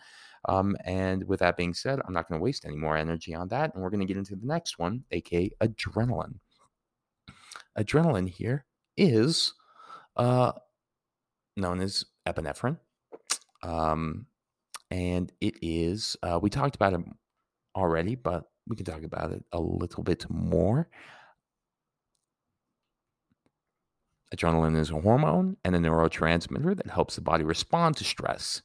Um, 0.48 0.76
and 0.86 1.24
with 1.28 1.40
that 1.40 1.58
being 1.58 1.74
said, 1.74 2.00
I'm 2.06 2.14
not 2.14 2.28
going 2.28 2.40
to 2.40 2.44
waste 2.44 2.66
any 2.66 2.76
more 2.76 2.98
energy 2.98 3.34
on 3.34 3.48
that. 3.50 3.74
And 3.74 3.82
we're 3.82 3.90
going 3.90 4.02
to 4.02 4.06
get 4.06 4.18
into 4.18 4.36
the 4.36 4.46
next 4.46 4.78
one, 4.78 5.04
aka 5.12 5.50
adrenaline. 5.62 6.40
Adrenaline 7.78 8.30
here 8.30 8.66
is 8.98 9.54
uh, 10.16 10.52
known 11.58 11.82
as 11.82 12.06
epinephrine. 12.28 12.78
Um, 13.64 14.28
and 14.92 15.32
it 15.42 15.56
is 15.62 16.16
uh, 16.22 16.40
we 16.42 16.50
talked 16.50 16.76
about 16.76 16.94
it 16.94 17.02
already, 17.76 18.16
but 18.16 18.52
we 18.68 18.76
can 18.76 18.86
talk 18.86 19.04
about 19.04 19.32
it 19.32 19.44
a 19.52 19.60
little 19.60 20.04
bit 20.04 20.26
more. 20.30 20.88
Adrenaline 24.34 24.78
is 24.78 24.90
a 24.90 25.00
hormone 25.00 25.58
and 25.64 25.76
a 25.76 25.80
neurotransmitter 25.80 26.76
that 26.76 26.90
helps 26.90 27.16
the 27.16 27.22
body 27.22 27.44
respond 27.44 27.98
to 27.98 28.04
stress. 28.04 28.64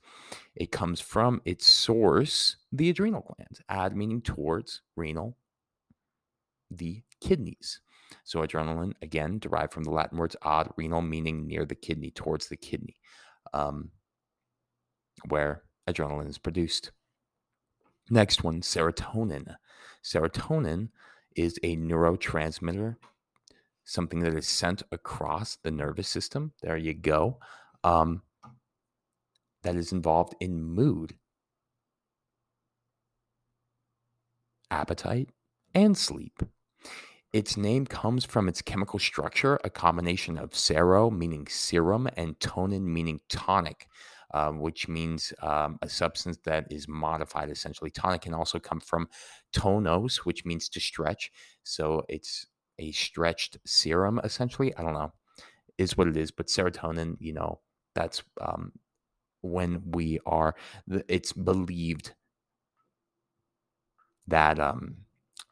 It 0.57 0.73
comes 0.73 1.01
from 1.01 1.43
its 1.45 1.67
source, 1.67 2.57
the 2.73 2.89
adrenal 2.89 3.21
glands, 3.37 3.61
ad 3.69 3.95
meaning 3.95 4.23
towards, 4.23 4.81
renal, 4.97 5.37
the 6.71 7.03
kidneys. 7.21 7.81
So, 8.25 8.41
adrenaline, 8.41 8.95
again, 9.03 9.39
derived 9.39 9.73
from 9.73 9.85
the 9.85 9.91
Latin 9.91 10.19
words 10.19 10.37
ad, 10.43 10.71
renal, 10.77 11.03
meaning 11.03 11.47
near 11.47 11.67
the 11.67 11.75
kidney, 11.75 12.11
towards 12.11 12.49
the 12.49 12.57
kidney, 12.57 12.97
um, 13.53 13.91
where 15.29 15.65
adrenaline 15.87 16.29
is 16.29 16.39
produced. 16.39 16.93
Next 18.11 18.43
one, 18.43 18.63
serotonin. 18.63 19.57
Serotonin 20.03 20.89
is 21.37 21.59
a 21.63 21.77
neurotransmitter, 21.77 22.97
something 23.89 24.21
that 24.21 24.35
is 24.35 24.47
sent 24.47 24.83
across 24.93 25.57
the 25.57 25.71
nervous 25.71 26.09
system. 26.09 26.53
There 26.61 26.77
you 26.77 26.93
go. 26.93 27.39
Um, 27.83 28.23
that 29.63 29.77
is 29.77 29.93
involved 29.93 30.35
in 30.41 30.63
mood, 30.63 31.15
appetite, 34.71 35.31
and 35.75 35.97
sleep. 35.97 36.43
Its 37.33 37.57
name 37.57 37.87
comes 37.87 38.25
from 38.25 38.47
its 38.47 38.61
chemical 38.61 38.99
structure, 38.99 39.59
a 39.65 39.71
combination 39.71 40.37
of 40.39 40.55
sero, 40.55 41.11
meaning 41.11 41.47
serum, 41.49 42.09
and 42.17 42.39
tonin, 42.41 42.83
meaning 42.83 43.21
tonic, 43.31 43.87
um, 44.35 44.61
which 44.61 44.87
means 44.87 45.33
um, 45.43 45.79
a 45.81 45.89
substance 45.89 46.39
that 46.45 46.71
is 46.71 46.89
modified 46.89 47.51
essentially. 47.51 47.91
Tonic 47.91 48.23
can 48.23 48.35
also 48.35 48.59
come 48.59 48.81
from 48.81 49.09
tonos, 49.55 50.19
which 50.19 50.45
means 50.45 50.69
to 50.69 50.81
stretch. 50.81 51.31
So 51.65 52.05
it's 52.09 52.47
a 52.79 52.93
stretched 52.93 53.59
serum 53.67 54.21
essentially. 54.23 54.75
I 54.77 54.83
don't 54.83 54.95
know, 54.95 55.13
is 55.77 55.97
what 55.97 56.09
it 56.09 56.17
is. 56.17 56.31
But 56.31 56.47
serotonin, 56.47 57.17
you 57.21 57.33
know, 57.33 57.61
that's 57.95 58.23
um, 58.41 58.73
when 59.43 59.83
we 59.91 60.19
are, 60.27 60.55
it's 61.09 61.33
believed 61.33 62.15
that 64.27 64.59
um, 64.61 64.99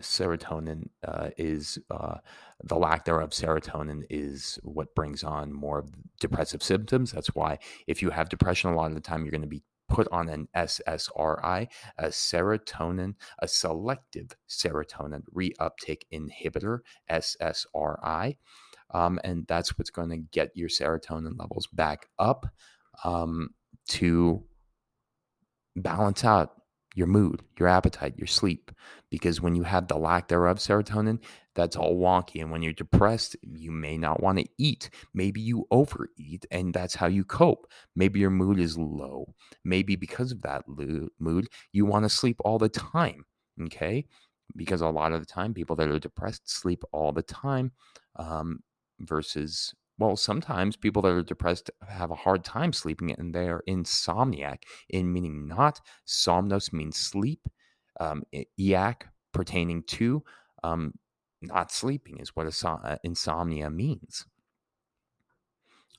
serotonin 0.03 0.89
uh, 1.07 1.31
is 1.39 1.79
uh, 1.91 2.17
the 2.63 2.77
lack 2.77 3.05
thereof 3.05 3.31
serotonin 3.31 4.05
is 4.11 4.59
what 4.63 4.95
brings 4.95 5.25
on 5.25 5.53
more 5.53 5.87
depressive 6.21 6.63
symptoms 6.63 7.13
that's 7.13 7.35
why 7.35 7.59
if 7.87 8.03
you 8.03 8.11
have 8.11 8.29
depression 8.29 8.71
a 8.71 8.75
lot 8.75 8.89
of 8.89 8.95
the 8.95 9.01
time 9.01 9.23
you're 9.23 9.31
going 9.31 9.41
to 9.41 9.47
be 9.47 9.63
put 9.89 10.09
on 10.11 10.29
an 10.29 10.49
ssri 10.57 11.69
a 11.99 12.07
serotonin 12.07 13.15
a 13.41 13.49
selective 13.49 14.31
serotonin 14.49 15.23
reuptake 15.35 16.03
inhibitor 16.13 16.81
ssri 17.11 18.37
um, 18.93 19.19
and 19.25 19.47
that's 19.49 19.77
what's 19.79 19.91
going 19.91 20.11
to 20.11 20.17
get 20.17 20.51
your 20.55 20.69
serotonin 20.69 21.39
levels 21.39 21.67
back 21.73 22.07
up 22.19 22.47
um, 23.05 23.51
to 23.89 24.43
balance 25.77 26.25
out 26.25 26.56
your 26.97 27.07
mood, 27.07 27.43
your 27.59 27.69
appetite, 27.69 28.15
your 28.17 28.27
sleep. 28.27 28.73
Because 29.11 29.41
when 29.41 29.55
you 29.55 29.63
have 29.63 29.87
the 29.87 29.99
lack 29.99 30.29
thereof 30.29 30.59
serotonin, 30.59 31.21
that's 31.55 31.77
all 31.77 31.97
wonky. 31.97 32.41
And 32.41 32.51
when 32.51 32.63
you're 32.63 32.73
depressed, 32.73 33.37
you 33.43 33.71
may 33.71 33.99
not 33.99 34.23
want 34.23 34.39
to 34.39 34.47
eat. 34.59 34.91
Maybe 35.15 35.41
you 35.41 35.67
overeat 35.71 36.47
and 36.51 36.73
that's 36.73 36.95
how 36.95 37.07
you 37.07 37.23
cope. 37.23 37.71
Maybe 37.95 38.19
your 38.19 38.31
mood 38.31 38.59
is 38.59 38.79
low. 38.79 39.35
Maybe 39.63 39.95
because 39.95 40.33
of 40.33 40.41
that 40.43 40.65
mood, 40.67 41.49
you 41.73 41.85
want 41.85 42.05
to 42.05 42.09
sleep 42.09 42.39
all 42.45 42.59
the 42.59 42.71
time. 42.71 43.25
Okay. 43.65 44.07
Because 44.57 44.81
a 44.81 44.89
lot 44.89 45.13
of 45.13 45.21
the 45.21 45.27
time, 45.27 45.53
people 45.53 45.77
that 45.77 45.89
are 45.89 45.99
depressed 45.99 46.49
sleep 46.49 46.83
all 46.93 47.13
the 47.13 47.23
time 47.23 47.73
um, 48.17 48.61
versus 49.01 49.75
well, 49.99 50.17
sometimes 50.17 50.77
people 50.77 51.03
that 51.03 51.13
are 51.13 51.23
depressed 51.23 51.71
have 51.89 52.11
a 52.11 52.17
hard 52.17 52.45
time 52.45 52.73
sleeping 52.73 53.13
and 53.13 53.35
they're 53.35 53.63
insomniac, 53.69 54.63
in 54.89 55.13
meaning 55.13 55.49
not 55.49 55.81
somnos 56.07 56.73
means 56.73 56.97
sleep, 56.97 57.49
um, 57.99 58.23
iac 58.61 59.03
pertaining 59.33 59.83
to 59.85 60.23
um, 60.63 60.93
not 61.41 61.73
sleeping 61.73 62.19
is 62.19 62.35
what 62.35 62.47
uh, 62.65 62.97
insomnia 63.03 63.71
means. 63.71 64.27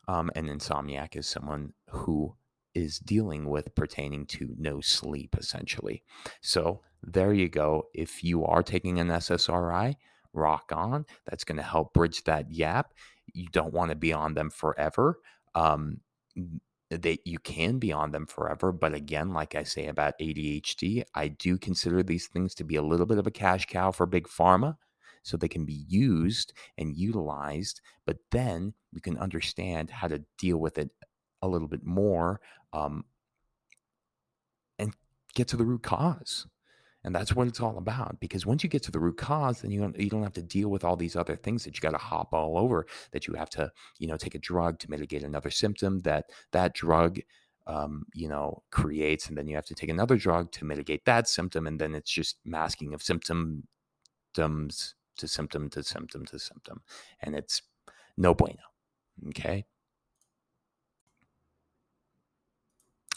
Um, 0.08 0.32
an 0.36 0.48
insomniac 0.48 1.16
is 1.16 1.28
someone 1.28 1.74
who 1.90 2.36
is 2.74 3.00
dealing 3.00 3.50
with 3.50 3.74
pertaining 3.76 4.26
to 4.28 4.56
no 4.58 4.80
sleep, 4.80 5.36
essentially. 5.38 6.04
So 6.42 6.82
there 7.02 7.34
you 7.34 7.50
go. 7.50 7.88
If 7.94 8.24
you 8.24 8.46
are 8.46 8.64
taking 8.64 9.00
an 9.00 9.08
SSRI, 9.08 9.96
rock 10.34 10.72
on. 10.74 11.06
That's 11.26 11.44
going 11.44 11.58
to 11.58 11.64
help 11.64 11.94
bridge 11.94 12.24
that 12.24 12.52
gap 12.52 12.94
you 13.34 13.48
don't 13.52 13.74
want 13.74 13.92
to 13.92 13.96
be 13.96 14.14
on 14.14 14.34
them 14.34 14.50
forever. 14.50 15.20
Um, 15.56 16.02
that 16.90 17.20
you 17.26 17.38
can 17.40 17.80
be 17.80 17.92
on 17.92 18.12
them 18.12 18.26
forever. 18.26 18.72
But 18.72 18.94
again, 18.94 19.34
like 19.34 19.56
I 19.56 19.64
say 19.64 19.88
about 19.88 20.18
ADHD, 20.22 21.04
I 21.14 21.28
do 21.28 21.58
consider 21.58 22.02
these 22.02 22.28
things 22.28 22.56
to 22.56 22.64
be 22.64 22.76
a 22.76 22.82
little 22.82 23.06
bit 23.06 23.18
of 23.18 23.28
a 23.28 23.32
cash 23.32 23.66
cow 23.66 23.92
for 23.92 24.06
big 24.06 24.28
pharma. 24.28 24.78
So 25.24 25.36
they 25.36 25.50
can 25.50 25.66
be 25.66 25.84
used 25.90 26.54
and 26.78 26.96
utilized, 26.96 27.82
but 28.06 28.18
then 28.32 28.74
you 28.94 29.02
can 29.02 29.18
understand 29.18 29.90
how 29.90 30.08
to 30.08 30.24
deal 30.38 30.58
with 30.58 30.78
it 30.78 30.90
a 31.42 31.48
little 31.50 31.68
bit 31.68 31.84
more 31.84 32.40
um, 32.72 33.04
and 34.80 34.94
get 35.36 35.50
to 35.50 35.58
the 35.58 35.66
root 35.66 35.84
cause. 35.84 36.48
And 37.08 37.16
that's 37.16 37.34
what 37.34 37.48
it's 37.48 37.62
all 37.62 37.78
about. 37.78 38.20
Because 38.20 38.46
once 38.46 38.64
you 38.64 38.70
get 38.70 38.84
to 38.84 38.92
the 38.92 39.00
root 39.00 39.16
cause, 39.16 39.62
then 39.62 39.72
you 39.72 39.80
don't, 39.80 39.98
you 39.98 40.10
don't 40.10 40.24
have 40.24 40.34
to 40.34 40.42
deal 40.42 40.68
with 40.68 40.84
all 40.84 40.98
these 40.98 41.16
other 41.16 41.38
things 41.38 41.64
that 41.64 41.74
you 41.74 41.80
got 41.80 41.92
to 41.92 41.98
hop 41.98 42.34
all 42.34 42.58
over. 42.58 42.86
That 43.14 43.28
you 43.28 43.34
have 43.36 43.50
to, 43.52 43.72
you 43.98 44.10
know, 44.10 44.18
take 44.18 44.36
a 44.36 44.40
drug 44.40 44.78
to 44.80 44.92
mitigate 44.92 45.24
another 45.24 45.50
symptom 45.50 46.00
that 46.00 46.26
that 46.52 46.74
drug, 46.74 47.22
um, 47.66 48.08
you 48.14 48.28
know, 48.28 48.62
creates, 48.72 49.30
and 49.30 49.38
then 49.38 49.48
you 49.48 49.56
have 49.56 49.66
to 49.68 49.74
take 49.74 49.90
another 49.90 50.18
drug 50.18 50.52
to 50.52 50.66
mitigate 50.66 51.06
that 51.06 51.30
symptom, 51.30 51.66
and 51.66 51.80
then 51.80 51.96
it's 51.96 52.12
just 52.12 52.40
masking 52.44 52.94
of 52.94 53.02
symptom, 53.02 53.66
symptoms 54.36 54.96
to 55.16 55.30
symptom 55.30 55.70
to 55.70 55.84
symptom 55.84 56.26
to 56.26 56.38
symptom, 56.38 56.82
and 57.22 57.36
it's 57.36 57.62
no 58.18 58.34
bueno. 58.34 58.60
Okay. 59.30 59.64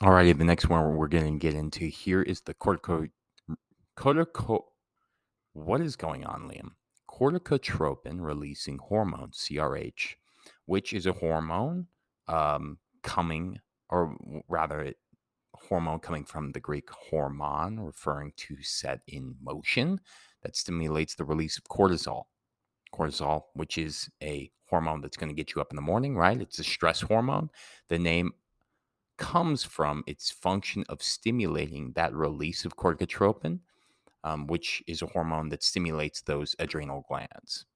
Alrighty, 0.01 0.39
the 0.39 0.45
next 0.45 0.69
one 0.69 0.95
we're 0.95 1.09
going 1.09 1.39
to 1.39 1.39
get 1.39 1.55
into 1.55 1.87
here 1.87 2.23
is 2.23 2.41
the 2.43 2.55
cortico 2.55 3.11
Cortico. 3.97 4.65
What 5.53 5.81
is 5.81 5.97
going 5.97 6.25
on, 6.25 6.49
Liam? 6.49 6.71
Corticotropin 7.09 8.21
releasing 8.21 8.79
hormone, 8.79 9.31
CRH, 9.33 10.15
which 10.67 10.93
is 10.93 11.07
a 11.07 11.13
hormone 11.13 11.87
um, 12.29 12.79
coming, 13.03 13.59
or 13.89 14.17
rather, 14.49 14.95
hormone 15.55 15.99
coming 15.99 16.25
from 16.25 16.53
the 16.53 16.61
Greek 16.61 16.89
hormon, 16.89 17.85
referring 17.85 18.33
to 18.37 18.57
set 18.63 19.03
in 19.07 19.35
motion, 19.43 20.01
that 20.43 20.57
stimulates 20.57 21.15
the 21.15 21.25
release 21.25 21.59
of 21.59 21.65
cortisol. 21.65 22.25
Cortisol, 22.95 23.43
which 23.55 23.77
is 23.77 24.09
a 24.23 24.51
hormone 24.69 25.01
that's 25.01 25.17
going 25.17 25.29
to 25.29 25.35
get 25.35 25.55
you 25.55 25.61
up 25.61 25.71
in 25.71 25.77
the 25.77 25.83
morning, 25.83 26.17
right? 26.17 26.41
It's 26.41 26.59
a 26.59 26.65
stress 26.65 27.01
hormone. 27.01 27.51
The 27.89 27.99
name 27.99 28.33
comes 29.19 29.63
from 29.65 30.03
its 30.07 30.31
function 30.31 30.85
of 30.89 31.03
stimulating 31.03 31.93
that 31.93 32.15
release 32.15 32.65
of 32.65 32.77
corticotropin 32.77 33.59
um, 34.25 34.47
which 34.47 34.83
is 34.87 35.03
a 35.03 35.07
hormone 35.07 35.49
that 35.51 35.63
stimulates 35.63 36.23
those 36.23 36.55
adrenal 36.59 37.05
glands. 37.09 37.67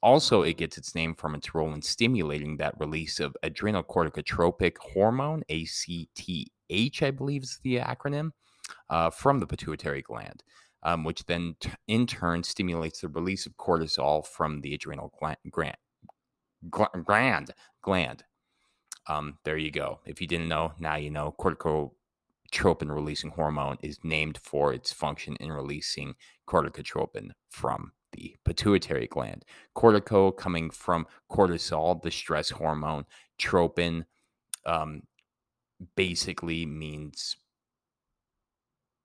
Also, 0.00 0.42
it 0.42 0.56
gets 0.56 0.78
its 0.78 0.94
name 0.94 1.14
from 1.14 1.34
its 1.34 1.54
role 1.54 1.72
in 1.72 1.82
stimulating 1.82 2.56
that 2.56 2.78
release 2.78 3.18
of 3.18 3.36
adrenocorticotropic 3.44 4.76
hormone, 4.78 5.42
ACTH, 5.48 7.02
I 7.02 7.10
believe 7.10 7.42
is 7.42 7.58
the 7.64 7.78
acronym, 7.78 8.30
uh, 8.90 9.10
from 9.10 9.40
the 9.40 9.46
pituitary 9.46 10.02
gland, 10.02 10.44
um, 10.84 11.02
which 11.02 11.24
then 11.26 11.56
t- 11.58 11.70
in 11.88 12.06
turn 12.06 12.44
stimulates 12.44 13.00
the 13.00 13.08
release 13.08 13.46
of 13.46 13.56
cortisol 13.56 14.24
from 14.24 14.60
the 14.60 14.74
adrenal 14.74 15.12
gland. 15.18 15.38
gland, 15.50 15.76
gland, 17.04 17.54
gland. 17.82 18.24
Um, 19.08 19.38
there 19.44 19.56
you 19.56 19.70
go. 19.70 20.00
If 20.06 20.20
you 20.20 20.26
didn't 20.26 20.48
know, 20.48 20.74
now 20.78 20.96
you 20.96 21.10
know. 21.10 21.34
Cortico 21.40 21.92
tropin 22.52 22.94
releasing 22.94 23.30
hormone 23.30 23.76
is 23.82 23.98
named 24.02 24.38
for 24.38 24.72
its 24.72 24.92
function 24.92 25.36
in 25.36 25.52
releasing 25.52 26.14
corticotropin 26.46 27.30
from 27.50 27.92
the 28.12 28.36
pituitary 28.44 29.06
gland. 29.06 29.44
Cortico 29.76 30.34
coming 30.34 30.70
from 30.70 31.06
cortisol, 31.30 32.02
the 32.02 32.10
stress 32.10 32.50
hormone. 32.50 33.04
Tropin 33.38 34.04
um, 34.64 35.02
basically 35.94 36.64
means 36.66 37.36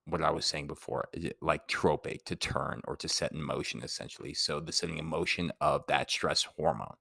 what 0.05 0.21
I 0.21 0.31
was 0.31 0.45
saying 0.45 0.67
before, 0.67 1.09
like 1.41 1.67
tropic, 1.67 2.25
to 2.25 2.35
turn 2.35 2.81
or 2.85 2.95
to 2.97 3.07
set 3.07 3.31
in 3.31 3.41
motion, 3.41 3.83
essentially. 3.83 4.33
So 4.33 4.59
the 4.59 4.71
setting 4.71 4.97
in 4.97 5.05
motion 5.05 5.51
of 5.61 5.83
that 5.87 6.11
stress 6.11 6.43
hormone. 6.43 6.95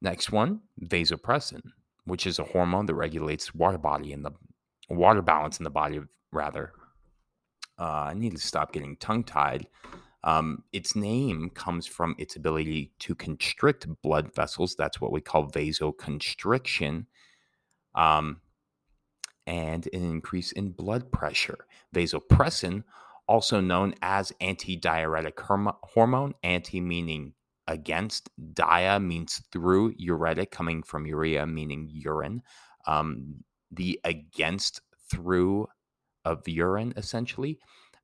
Next 0.00 0.30
one, 0.30 0.60
vasopressin, 0.82 1.62
which 2.04 2.26
is 2.26 2.38
a 2.38 2.44
hormone 2.44 2.86
that 2.86 2.94
regulates 2.94 3.54
water 3.54 3.78
body 3.78 4.12
in 4.12 4.22
the 4.22 4.32
water 4.88 5.22
balance 5.22 5.58
in 5.58 5.64
the 5.64 5.70
body, 5.70 6.00
rather. 6.32 6.72
Uh, 7.78 8.08
I 8.10 8.14
need 8.14 8.32
to 8.32 8.38
stop 8.38 8.72
getting 8.72 8.96
tongue 8.96 9.24
tied. 9.24 9.66
Um, 10.24 10.64
its 10.72 10.96
name 10.96 11.50
comes 11.50 11.86
from 11.86 12.16
its 12.18 12.36
ability 12.36 12.92
to 13.00 13.14
constrict 13.14 13.86
blood 14.02 14.34
vessels. 14.34 14.74
That's 14.76 15.00
what 15.00 15.12
we 15.12 15.20
call 15.20 15.50
vasoconstriction. 15.50 17.06
Um, 17.94 18.40
and 19.46 19.88
an 19.92 20.02
increase 20.02 20.52
in 20.52 20.70
blood 20.70 21.12
pressure. 21.12 21.66
Vasopressin, 21.94 22.82
also 23.28 23.60
known 23.60 23.94
as 24.02 24.32
antidiuretic 24.40 25.38
hormone, 25.38 26.34
anti 26.42 26.80
meaning 26.80 27.32
against, 27.68 28.28
dia 28.54 28.98
means 29.00 29.42
through, 29.52 29.94
uretic 29.94 30.50
coming 30.50 30.82
from 30.82 31.06
urea 31.06 31.46
meaning 31.46 31.88
urine. 31.92 32.42
Um, 32.86 33.44
the 33.70 34.00
against 34.04 34.80
through 35.10 35.66
of 36.24 36.46
urine 36.48 36.92
essentially 36.96 37.58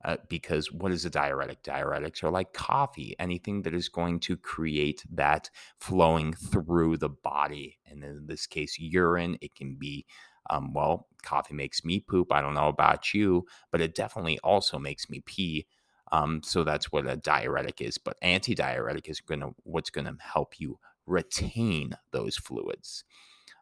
uh, 0.04 0.16
because 0.28 0.72
what 0.72 0.92
is 0.92 1.04
a 1.04 1.10
diuretic? 1.10 1.62
Diuretics 1.62 2.24
are 2.24 2.30
like 2.30 2.52
coffee, 2.52 3.14
anything 3.18 3.62
that 3.62 3.74
is 3.74 3.88
going 3.88 4.18
to 4.20 4.36
create 4.36 5.04
that 5.10 5.48
flowing 5.78 6.32
through 6.32 6.96
the 6.96 7.08
body. 7.08 7.78
And 7.86 8.02
in 8.02 8.26
this 8.26 8.46
case, 8.46 8.78
urine, 8.78 9.38
it 9.40 9.54
can 9.54 9.76
be, 9.76 10.06
um, 10.50 10.72
well, 10.72 11.06
coffee 11.22 11.54
makes 11.54 11.84
me 11.84 12.00
poop. 12.00 12.32
I 12.32 12.40
don't 12.40 12.54
know 12.54 12.68
about 12.68 13.14
you, 13.14 13.46
but 13.70 13.80
it 13.80 13.94
definitely 13.94 14.40
also 14.40 14.78
makes 14.78 15.08
me 15.08 15.22
pee. 15.24 15.66
Um, 16.10 16.42
so 16.42 16.64
that's 16.64 16.90
what 16.90 17.06
a 17.06 17.16
diuretic 17.16 17.80
is. 17.80 17.96
But 17.96 18.20
antidiuretic 18.22 19.08
is 19.08 19.20
going 19.20 19.40
to 19.40 19.54
what's 19.62 19.90
going 19.90 20.06
to 20.06 20.16
help 20.20 20.58
you 20.58 20.78
retain 21.06 21.96
those 22.10 22.36
fluids. 22.36 23.04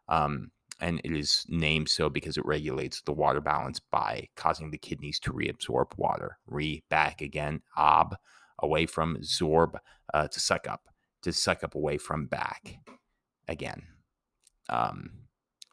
Um, 0.09 0.51
and 0.81 0.99
it 1.03 1.11
is 1.11 1.45
named 1.47 1.87
so 1.87 2.09
because 2.09 2.37
it 2.37 2.45
regulates 2.45 3.01
the 3.01 3.13
water 3.13 3.39
balance 3.39 3.79
by 3.79 4.27
causing 4.35 4.71
the 4.71 4.77
kidneys 4.77 5.19
to 5.19 5.31
reabsorb 5.31 5.97
water. 5.97 6.37
Re 6.47 6.83
back 6.89 7.21
again, 7.21 7.61
ob 7.77 8.15
away 8.59 8.85
from 8.85 9.17
zorb 9.17 9.75
uh, 10.13 10.27
to 10.27 10.39
suck 10.39 10.67
up, 10.67 10.89
to 11.21 11.31
suck 11.31 11.63
up 11.63 11.75
away 11.75 11.97
from 11.97 12.25
back 12.25 12.79
again. 13.47 13.83
Um, 14.69 15.11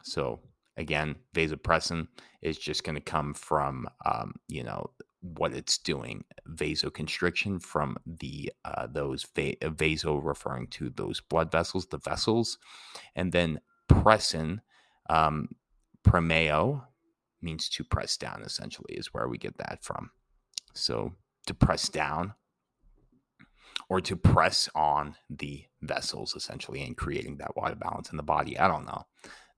so 0.02 0.40
again, 0.76 1.16
vasopressin 1.34 2.08
is 2.42 2.58
just 2.58 2.84
going 2.84 2.94
to 2.94 3.00
come 3.00 3.34
from 3.34 3.88
um, 4.04 4.34
you 4.46 4.62
know 4.62 4.90
what 5.20 5.52
it's 5.52 5.78
doing 5.78 6.24
vasoconstriction 6.48 7.60
from 7.60 7.96
the 8.06 8.52
uh, 8.64 8.86
those 8.86 9.26
va- 9.34 9.56
vaso 9.62 10.16
referring 10.16 10.68
to 10.68 10.90
those 10.90 11.20
blood 11.20 11.50
vessels 11.50 11.86
the 11.86 11.98
vessels 11.98 12.58
and 13.16 13.32
then 13.32 13.60
pressin 13.90 14.60
um, 15.08 15.48
premeo 16.06 16.84
means 17.40 17.68
to 17.68 17.84
press 17.84 18.16
down, 18.16 18.42
essentially, 18.42 18.94
is 18.94 19.14
where 19.14 19.28
we 19.28 19.38
get 19.38 19.58
that 19.58 19.82
from. 19.82 20.10
So 20.74 21.12
to 21.46 21.54
press 21.54 21.88
down 21.88 22.34
or 23.88 24.00
to 24.00 24.16
press 24.16 24.68
on 24.74 25.16
the 25.30 25.64
vessels, 25.82 26.34
essentially, 26.34 26.82
and 26.82 26.96
creating 26.96 27.38
that 27.38 27.56
water 27.56 27.74
balance 27.76 28.10
in 28.10 28.16
the 28.16 28.22
body. 28.22 28.58
I 28.58 28.68
don't 28.68 28.86
know. 28.86 29.06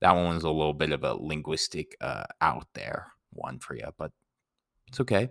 That 0.00 0.12
one 0.12 0.34
was 0.34 0.44
a 0.44 0.50
little 0.50 0.74
bit 0.74 0.92
of 0.92 1.04
a 1.04 1.14
linguistic 1.14 1.96
uh, 2.00 2.24
out 2.40 2.66
there 2.74 3.12
one 3.30 3.58
for 3.58 3.74
you, 3.74 3.88
but 3.98 4.12
It's 4.88 5.00
okay. 5.00 5.30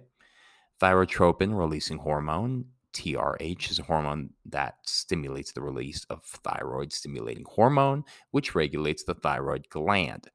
Thyrotropin 0.81 1.57
releasing 1.57 1.99
hormone, 1.99 2.65
TRH, 2.93 3.71
is 3.71 3.79
a 3.79 3.83
hormone 3.83 4.31
that 4.45 4.75
stimulates 4.85 5.51
the 5.51 5.61
release 5.61 6.05
of 6.09 6.23
thyroid 6.23 6.91
stimulating 6.93 7.45
hormone, 7.47 8.03
which 8.31 8.55
regulates 8.55 9.03
the 9.03 9.13
thyroid 9.13 9.67
gland. 9.69 10.29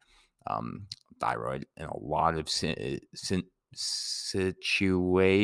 Um, 0.46 0.86
thyroid, 1.20 1.66
in 1.76 1.86
a 1.86 1.96
lot 1.98 2.36
of 2.36 2.48
si- 2.48 3.00
si- 3.14 3.48
situations, 4.60 5.40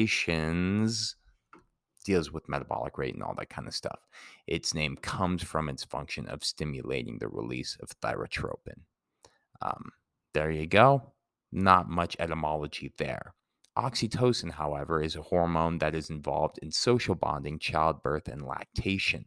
deals 2.05 2.33
with 2.33 2.49
metabolic 2.49 2.97
rate 2.99 3.15
and 3.15 3.23
all 3.23 3.35
that 3.37 3.51
kind 3.51 3.69
of 3.69 3.75
stuff. 3.75 4.01
Its 4.47 4.75
name 4.75 4.97
comes 4.97 5.43
from 5.43 5.69
its 5.69 5.85
function 5.85 6.27
of 6.29 6.43
stimulating 6.45 7.19
the 7.19 7.29
release 7.29 7.77
of 7.83 7.91
thyrotropin. 8.01 8.81
Um, 9.63 9.91
there 10.33 10.51
you 10.51 10.67
go. 10.67 11.13
Not 11.53 11.89
much 11.89 12.17
etymology 12.19 12.93
there. 12.99 13.35
Oxytocin, 13.81 14.51
however, 14.51 15.03
is 15.03 15.17
a 15.17 15.23
hormone 15.23 15.79
that 15.79 15.95
is 15.95 16.11
involved 16.11 16.59
in 16.61 16.71
social 16.71 17.15
bonding, 17.15 17.59
childbirth, 17.59 18.29
and 18.29 18.43
lactation. 18.43 19.25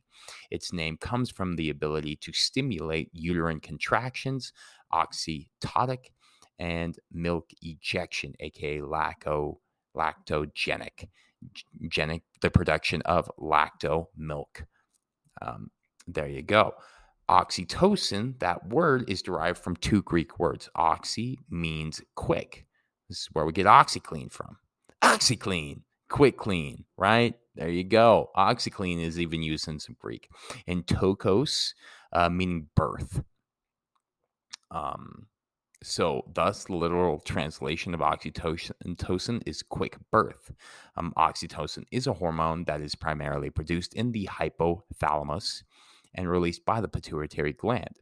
Its 0.52 0.72
name 0.72 0.96
comes 0.98 1.32
from 1.32 1.56
the 1.56 1.72
ability 1.72 2.16
to 2.18 2.32
stimulate 2.34 3.10
uterine 3.14 3.60
contractions, 3.60 4.54
oxytocic, 4.94 6.12
and 6.60 7.00
milk 7.12 7.50
ejection, 7.64 8.34
aka 8.40 8.80
lacto, 8.80 9.56
lactogenic, 9.98 11.08
genic, 11.90 12.22
the 12.42 12.52
production 12.52 13.02
of 13.04 13.32
lacto 13.40 14.06
milk. 14.16 14.66
Um, 15.42 15.72
there 16.08 16.28
you 16.28 16.44
go. 16.44 16.74
Oxytocin, 17.28 18.38
that 18.40 18.68
word 18.68 19.10
is 19.10 19.24
derived 19.24 19.58
from 19.58 19.78
two 19.78 20.04
Greek 20.04 20.38
words. 20.38 20.70
Oxy 20.76 21.40
means 21.50 22.02
quick. 22.14 22.68
This 23.14 23.22
is 23.22 23.30
where 23.34 23.46
we 23.46 23.52
get 23.52 23.68
OxiClean 23.68 24.32
from. 24.32 24.58
OxiClean, 25.04 25.82
quick 26.10 26.36
clean, 26.36 26.86
right? 26.98 27.36
There 27.54 27.70
you 27.70 27.84
go. 27.84 28.32
OxiClean 28.36 29.00
is 29.00 29.20
even 29.20 29.44
used 29.44 29.68
in 29.68 29.80
some 29.80 29.96
Greek. 30.00 30.30
And 30.66 30.84
tokos, 30.88 31.76
uh, 32.12 32.30
meaning 32.30 32.70
birth. 32.76 33.22
Um, 34.72 35.28
so, 35.84 36.24
thus, 36.34 36.64
the 36.64 36.76
literal 36.76 37.20
translation 37.20 37.94
of 37.94 38.00
oxytocin 38.00 39.44
is 39.46 39.62
quick 39.62 39.98
birth. 40.10 40.52
Um, 40.98 41.14
oxytocin 41.16 41.84
is 41.92 42.08
a 42.08 42.14
hormone 42.14 42.64
that 42.64 42.82
is 42.82 42.96
primarily 42.96 43.52
produced 43.52 43.94
in 43.94 44.12
the 44.12 44.26
hypothalamus 44.26 45.62
and 46.16 46.28
released 46.28 46.66
by 46.66 46.82
the 46.82 46.88
pituitary 46.88 47.54
gland. 47.54 48.00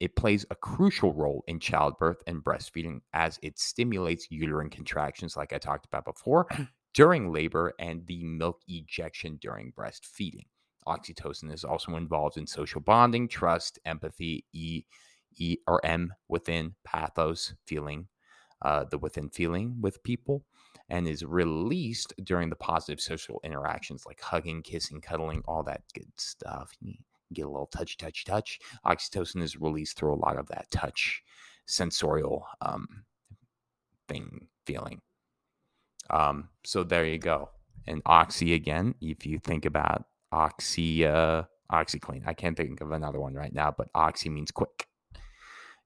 It 0.00 0.16
plays 0.16 0.46
a 0.50 0.54
crucial 0.54 1.12
role 1.12 1.44
in 1.46 1.60
childbirth 1.60 2.22
and 2.26 2.42
breastfeeding 2.42 3.00
as 3.12 3.38
it 3.42 3.58
stimulates 3.58 4.30
uterine 4.30 4.70
contractions, 4.70 5.36
like 5.36 5.52
I 5.52 5.58
talked 5.58 5.84
about 5.86 6.06
before, 6.06 6.46
during 6.94 7.32
labor 7.32 7.74
and 7.78 8.06
the 8.06 8.24
milk 8.24 8.60
ejection 8.66 9.38
during 9.40 9.72
breastfeeding. 9.72 10.46
Oxytocin 10.88 11.52
is 11.52 11.64
also 11.64 11.96
involved 11.96 12.38
in 12.38 12.46
social 12.46 12.80
bonding, 12.80 13.28
trust, 13.28 13.78
empathy, 13.84 14.46
E, 14.54 14.84
E 15.36 15.58
or 15.66 15.84
M 15.84 16.14
within 16.28 16.74
pathos, 16.84 17.54
feeling, 17.66 18.08
uh, 18.62 18.84
the 18.90 18.98
within 18.98 19.28
feeling 19.28 19.76
with 19.80 20.02
people, 20.02 20.44
and 20.88 21.06
is 21.06 21.24
released 21.24 22.14
during 22.24 22.48
the 22.48 22.56
positive 22.56 23.00
social 23.00 23.40
interactions 23.44 24.04
like 24.06 24.20
hugging, 24.20 24.62
kissing, 24.62 25.00
cuddling, 25.00 25.42
all 25.46 25.62
that 25.62 25.82
good 25.94 26.10
stuff 26.16 26.72
get 27.32 27.46
a 27.46 27.50
little 27.50 27.66
touch, 27.66 27.96
touch, 27.96 28.24
touch. 28.24 28.58
Oxytocin 28.86 29.42
is 29.42 29.60
released 29.60 29.96
through 29.96 30.14
a 30.14 30.22
lot 30.24 30.38
of 30.38 30.48
that 30.48 30.70
touch, 30.70 31.22
sensorial 31.66 32.46
um, 32.60 32.86
thing, 34.08 34.48
feeling. 34.66 35.00
Um, 36.10 36.48
so 36.64 36.82
there 36.82 37.04
you 37.04 37.18
go. 37.18 37.50
And 37.86 38.02
oxy 38.06 38.54
again, 38.54 38.94
if 39.00 39.24
you 39.26 39.38
think 39.38 39.64
about 39.64 40.04
oxy, 40.32 41.06
uh, 41.06 41.44
OxiClean, 41.72 42.26
I 42.26 42.34
can't 42.34 42.56
think 42.56 42.80
of 42.80 42.90
another 42.90 43.20
one 43.20 43.34
right 43.34 43.54
now, 43.54 43.72
but 43.76 43.88
oxy 43.94 44.28
means 44.28 44.50
quick. 44.50 44.86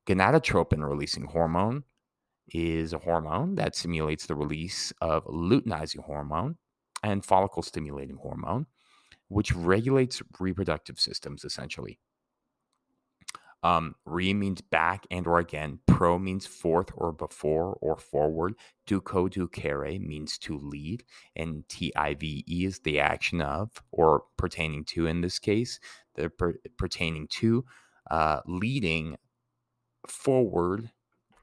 Gonadotropin 0.07 0.87
releasing 0.87 1.25
hormone 1.25 1.85
is 2.49 2.93
a 2.93 2.99
hormone 2.99 3.55
that 3.55 3.75
simulates 3.75 4.27
the 4.27 4.35
release 4.35 4.93
of 5.01 5.25
luteinizing 5.25 6.01
hormone 6.05 6.57
and 7.03 7.25
follicle 7.25 7.63
stimulating 7.63 8.17
hormone 8.17 8.67
which 9.29 9.55
regulates 9.55 10.23
reproductive 10.39 11.01
systems 11.01 11.45
essentially. 11.45 11.99
Um, 13.65 13.95
re 14.05 14.35
means 14.35 14.61
back 14.61 15.07
and 15.11 15.27
or 15.27 15.39
again. 15.39 15.79
Pro 15.87 16.19
means 16.19 16.45
forth 16.45 16.91
or 16.95 17.13
before 17.13 17.79
or 17.81 17.97
forward. 17.97 18.57
Duco 18.87 19.27
ducere 19.27 19.99
means 19.99 20.37
to 20.41 20.59
lead. 20.59 21.03
And 21.35 21.67
tive 21.67 22.23
is 22.47 22.81
the 22.81 23.01
action 23.01 23.41
of 23.41 23.71
or 23.91 24.25
pertaining 24.37 24.85
to 24.89 25.07
in 25.07 25.23
this 25.23 25.39
case. 25.39 25.81
They're 26.15 26.29
per- 26.29 26.59
pertaining 26.77 27.27
to 27.39 27.65
uh, 28.11 28.41
leading 28.47 29.17
forward 30.07 30.91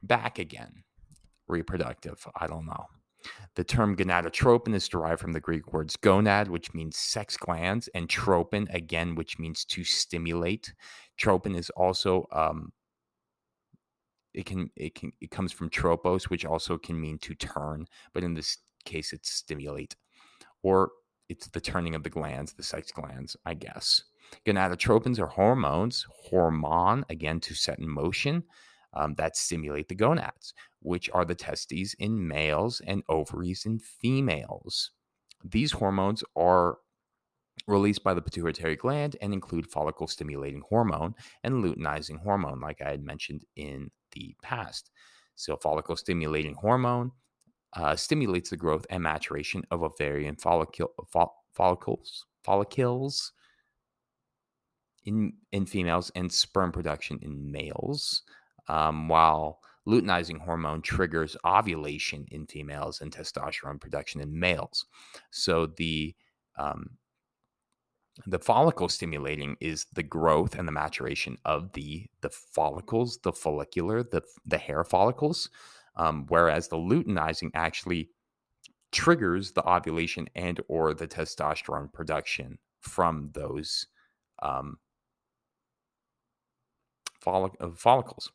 back 0.04 0.38
again. 0.38 0.84
Reproductive. 1.48 2.28
I 2.40 2.46
don't 2.46 2.68
know. 2.68 2.86
The 3.56 3.64
term 3.64 3.96
gonadotropin 3.96 4.74
is 4.74 4.88
derived 4.88 5.20
from 5.20 5.34
the 5.34 5.40
Greek 5.40 5.74
words 5.74 5.98
gonad, 5.98 6.48
which 6.48 6.74
means 6.74 6.98
sex 6.98 7.38
glands, 7.38 7.90
and 7.94 8.08
tropin, 8.08 8.74
again, 8.74 9.16
which 9.16 9.40
means 9.40 9.66
to 9.66 9.84
stimulate. 9.84 10.74
Tropin 11.20 11.56
is 11.56 11.70
also 11.72 12.28
um, 12.32 12.72
it 14.34 14.46
can 14.46 14.70
it 14.76 14.96
can 14.96 15.12
it 15.20 15.32
comes 15.32 15.52
from 15.52 15.70
tropos, 15.70 16.30
which 16.30 16.46
also 16.46 16.78
can 16.78 17.00
mean 17.00 17.18
to 17.20 17.36
turn, 17.36 17.88
but 18.14 18.24
in 18.24 18.34
this 18.34 18.58
case, 18.86 19.14
it's 19.14 19.32
stimulate, 19.32 19.96
or 20.64 20.92
it's 21.30 21.48
the 21.48 21.62
turning 21.62 21.96
of 21.96 22.04
the 22.04 22.10
glands, 22.10 22.54
the 22.54 22.64
sex 22.64 22.92
glands, 22.92 23.36
I 23.46 23.54
guess. 23.54 24.04
Gonadotropins 24.46 25.20
are 25.20 25.28
hormones, 25.28 26.06
hormone, 26.10 27.06
again, 27.10 27.40
to 27.42 27.54
set 27.54 27.80
in 27.80 27.90
motion 27.90 28.44
um, 28.94 29.16
that 29.16 29.38
stimulate 29.38 29.88
the 29.88 29.96
gonads, 29.96 30.54
which 30.82 31.10
are 31.14 31.26
the 31.26 31.36
testes 31.36 31.94
in 32.00 32.28
males 32.28 32.82
and 32.86 33.04
ovaries 33.10 33.66
in 33.66 33.80
females. 33.80 34.92
These 35.44 35.72
hormones 35.72 36.24
are 36.36 36.78
released 37.68 38.04
by 38.04 38.14
the 38.14 38.22
pituitary 38.22 38.76
gland 38.76 39.16
and 39.22 39.34
include 39.34 39.68
follicle 39.68 40.08
stimulating 40.08 40.64
hormone 40.68 41.16
and 41.44 41.64
luteinizing 41.64 42.20
hormone, 42.20 42.60
like 42.60 42.82
I 42.82 42.90
had 42.90 43.04
mentioned 43.04 43.46
in 43.56 43.92
the 44.12 44.36
past. 44.42 44.90
So, 45.36 45.56
follicle 45.58 45.96
stimulating 45.96 46.56
hormone 46.56 47.12
uh, 47.74 47.96
stimulates 47.96 48.50
the 48.50 48.58
growth 48.58 48.86
and 48.90 49.04
maturation 49.04 49.64
of 49.72 49.82
ovarian 49.82 50.36
follicle, 50.36 50.92
fo- 51.12 51.34
follicles, 51.54 52.26
follicles 52.44 53.32
in, 55.06 55.34
in 55.52 55.66
females 55.66 56.12
and 56.16 56.32
sperm 56.32 56.72
production 56.72 57.20
in 57.22 57.52
males 57.52 58.24
um, 58.68 59.08
while 59.08 59.60
luteinizing 59.88 60.40
hormone 60.40 60.82
triggers 60.82 61.36
ovulation 61.46 62.26
in 62.32 62.46
females 62.46 63.02
and 63.02 63.12
testosterone 63.12 63.80
production 63.80 64.22
in 64.22 64.40
males. 64.40 64.86
So 65.32 65.66
the 65.66 66.16
um, 66.58 66.92
the 68.28 68.40
follicle 68.40 68.90
stimulating 68.90 69.56
is 69.62 69.86
the 69.96 70.04
growth 70.04 70.56
and 70.56 70.68
the 70.68 70.72
maturation 70.72 71.38
of 71.46 71.72
the 71.74 72.06
the 72.22 72.30
follicles, 72.30 73.20
the 73.24 73.32
follicular, 73.34 74.04
the 74.04 74.22
the 74.46 74.58
hair 74.58 74.84
follicles, 74.84 75.50
um, 75.96 76.26
whereas 76.28 76.68
the 76.68 76.78
luteinizing 76.78 77.50
actually 77.54 78.10
triggers 78.92 79.54
the 79.54 79.68
ovulation 79.68 80.28
and 80.36 80.60
or 80.68 80.94
the 80.94 81.08
testosterone 81.08 81.92
production 81.92 82.58
from 82.82 83.30
those 83.34 83.88
um, 84.44 84.78
follic- 87.26 87.56
uh, 87.62 87.70
follicles. 87.76 88.32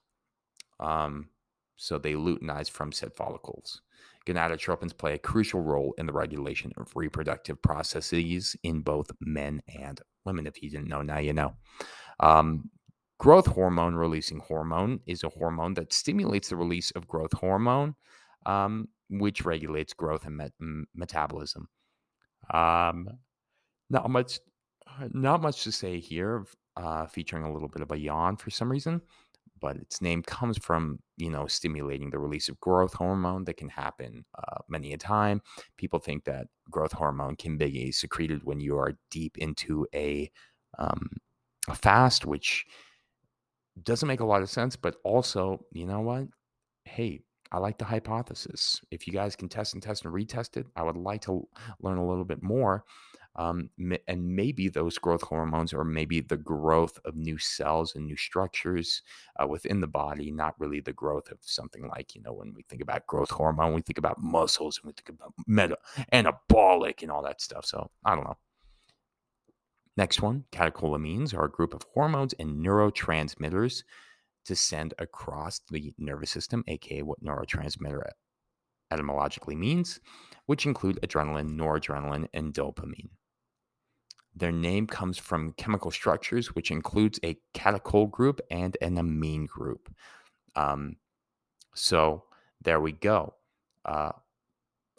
Um, 0.81 1.29
so 1.77 1.99
they 1.99 2.15
luteinize 2.15 2.71
from 2.71 2.93
said 2.93 3.13
follicles. 3.15 3.83
Gonadotropins 4.27 4.97
play 4.97 5.15
a 5.15 5.19
crucial 5.19 5.61
role 5.61 5.95
in 5.99 6.07
the 6.07 6.13
regulation 6.13 6.73
of 6.77 6.91
reproductive 6.97 7.63
processes 7.63 8.57
in 8.65 8.81
both 8.81 9.11
men 9.21 9.63
and 9.79 10.01
women. 10.25 10.47
If 10.47 10.63
you 10.63 10.71
didn't 10.71 10.89
know, 10.89 11.03
now 11.03 11.19
you 11.19 11.33
know. 11.33 11.55
Um, 12.21 12.71
growth 13.19 13.47
hormone 13.47 13.95
releasing 13.95 14.41
hormone 14.41 15.01
is 15.07 15.23
a 15.23 15.29
hormone 15.29 15.75
that 15.75 15.93
stimulates 15.93 16.49
the 16.49 16.57
release 16.57 16.91
of 16.93 17.07
growth 17.07 17.33
hormone, 17.35 17.95
um, 18.47 18.89
which 19.11 19.45
regulates 19.45 19.95
growth 19.95 20.27
and 20.27 20.37
met- 20.37 20.53
metabolism. 20.95 21.69
Um, 22.53 23.09
not 23.91 24.11
much, 24.11 24.41
not 25.13 25.41
much 25.41 25.63
to 25.65 25.73
say 25.73 26.01
here. 26.01 26.47
Uh, 26.77 27.07
featuring 27.07 27.43
a 27.43 27.51
little 27.51 27.71
bit 27.71 27.81
of 27.81 27.91
a 27.91 27.99
yawn 27.99 28.37
for 28.37 28.51
some 28.51 28.71
reason 28.71 29.01
but 29.61 29.77
its 29.77 30.01
name 30.01 30.23
comes 30.23 30.59
from 30.59 30.99
you 31.17 31.31
know 31.31 31.47
stimulating 31.47 32.11
the 32.11 32.19
release 32.19 32.49
of 32.49 32.59
growth 32.61 32.95
hormone 32.95 33.45
that 33.45 33.57
can 33.57 33.69
happen 33.69 34.25
uh, 34.39 34.59
many 34.69 34.93
a 34.93 34.99
time 34.99 35.41
people 35.77 35.99
think 35.99 36.25
that 36.25 36.47
growth 36.71 36.93
hormone 36.93 37.37
can 37.37 37.57
be 37.57 37.91
secreted 37.93 38.41
when 38.45 38.61
you 38.61 38.77
are 38.77 38.95
deep 39.11 39.39
into 39.39 39.87
a, 39.95 40.31
um, 40.79 41.09
a 41.69 41.75
fast 41.75 42.27
which 42.27 42.67
doesn't 43.83 44.09
make 44.09 44.21
a 44.21 44.27
lot 44.27 44.43
of 44.43 44.51
sense 44.51 44.77
but 44.77 44.97
also 45.05 45.61
you 45.73 45.87
know 45.87 46.01
what 46.01 46.27
hey 46.85 47.21
I 47.53 47.59
like 47.59 47.79
the 47.79 47.85
hypothesis. 47.85 48.81
If 48.91 49.07
you 49.07 49.13
guys 49.13 49.37
can 49.37 49.49
test 49.49 49.75
and 49.75 49.83
test 49.83 50.05
and 50.05 50.13
retest 50.13 50.57
it, 50.57 50.67
I 50.75 50.83
would 50.83 50.97
like 50.97 51.23
to 51.23 51.47
learn 51.81 51.99
a 51.99 52.07
little 52.07 52.25
bit 52.25 52.43
more. 52.43 52.85
Um, 53.37 53.69
and 54.09 54.35
maybe 54.35 54.69
those 54.69 54.97
growth 54.97 55.23
hormones, 55.23 55.75
or 55.75 55.85
maybe 55.85 56.21
the 56.21 56.39
growth 56.39 56.99
of 57.05 57.17
new 57.17 57.37
cells 57.37 57.95
and 57.95 58.07
new 58.07 58.17
structures 58.17 59.03
uh, 59.39 59.47
within 59.47 59.81
the 59.81 59.87
body, 59.87 60.31
not 60.31 60.55
really 60.59 60.81
the 60.81 60.95
growth 60.95 61.31
of 61.31 61.39
something 61.43 61.87
like, 61.89 62.15
you 62.15 62.23
know, 62.23 62.33
when 62.33 62.55
we 62.55 62.63
think 62.63 62.81
about 62.81 63.07
growth 63.07 63.31
hormone, 63.31 63.75
we 63.75 63.83
think 63.83 63.99
about 63.99 64.23
muscles 64.23 64.81
and 64.83 64.87
we 64.89 64.93
think 64.93 65.11
about 65.11 65.35
meta 65.47 65.77
anabolic 66.13 67.03
and 67.03 67.11
all 67.11 67.23
that 67.23 67.43
stuff. 67.43 67.67
So 67.67 67.91
I 68.05 68.15
don't 68.15 68.25
know. 68.25 68.39
Next 69.99 70.21
one, 70.23 70.45
catecholamines 70.53 71.35
are 71.35 71.45
a 71.45 71.51
group 71.51 71.75
of 71.75 71.87
hormones 71.95 72.35
and 72.39 72.65
neurotransmitters 72.65 73.83
to 74.47 74.55
send 74.57 74.95
across 74.99 75.61
the 75.71 75.93
nervous 75.99 76.31
system, 76.31 76.65
aka 76.69 77.03
what 77.03 77.23
neurotransmitter 77.23 78.03
etymologically 78.91 79.57
means, 79.57 80.01
which 80.47 80.67
include 80.67 80.99
adrenaline, 81.03 81.57
noradrenaline, 81.57 82.29
and 82.33 82.55
dopamine. 82.55 83.11
Their 84.37 84.53
name 84.53 84.87
comes 84.87 85.17
from 85.17 85.53
chemical 85.53 85.91
structures, 85.91 86.55
which 86.55 86.71
includes 86.71 87.19
a 87.25 87.39
catechol 87.55 88.11
group 88.11 88.41
and 88.51 88.77
an 88.83 88.99
amine 88.99 89.47
group. 89.47 89.93
Um, 90.55 90.97
so 91.75 92.25
there 92.63 92.81
we 92.81 92.93
go. 92.93 93.35
Uh, 93.85 94.13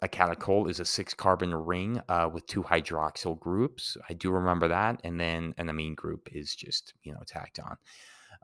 a 0.02 0.08
catechol 0.08 0.70
is 0.70 0.80
a 0.80 0.84
six 0.84 1.14
carbon 1.14 1.54
ring 1.54 2.00
uh, 2.08 2.28
with 2.32 2.46
two 2.46 2.62
hydroxyl 2.62 3.38
groups. 3.38 3.96
I 4.08 4.12
do 4.14 4.30
remember 4.30 4.68
that. 4.68 5.00
And 5.04 5.20
then 5.20 5.54
an 5.58 5.68
amine 5.68 5.94
group 5.94 6.28
is 6.32 6.54
just, 6.54 6.94
you 7.02 7.12
know, 7.12 7.22
tacked 7.26 7.60
on. 7.60 7.76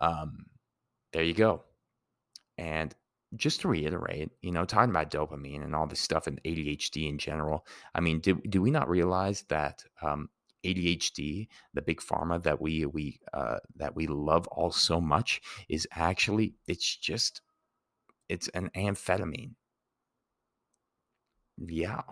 Um, 0.00 0.46
there 1.12 1.22
you 1.22 1.34
go. 1.34 1.64
And 2.58 2.94
just 3.36 3.60
to 3.60 3.68
reiterate, 3.68 4.30
you 4.42 4.52
know, 4.52 4.64
talking 4.64 4.90
about 4.90 5.10
dopamine 5.10 5.64
and 5.64 5.74
all 5.74 5.86
this 5.86 6.00
stuff 6.00 6.26
and 6.26 6.42
ADHD 6.44 7.08
in 7.08 7.18
general, 7.18 7.66
I 7.94 8.00
mean, 8.00 8.20
do, 8.20 8.40
do 8.48 8.62
we 8.62 8.70
not 8.70 8.88
realize 8.88 9.42
that 9.48 9.84
um, 10.02 10.28
ADHD, 10.64 11.48
the 11.74 11.82
big 11.82 12.00
pharma 12.00 12.42
that 12.42 12.60
we 12.60 12.86
we 12.86 13.20
uh, 13.32 13.58
that 13.76 13.94
we 13.94 14.06
love 14.06 14.46
all 14.48 14.70
so 14.72 15.00
much, 15.00 15.40
is 15.68 15.86
actually 15.92 16.54
it's 16.66 16.96
just 16.96 17.42
it's 18.28 18.48
an 18.48 18.70
amphetamine 18.76 19.52
yeah. 21.58 22.02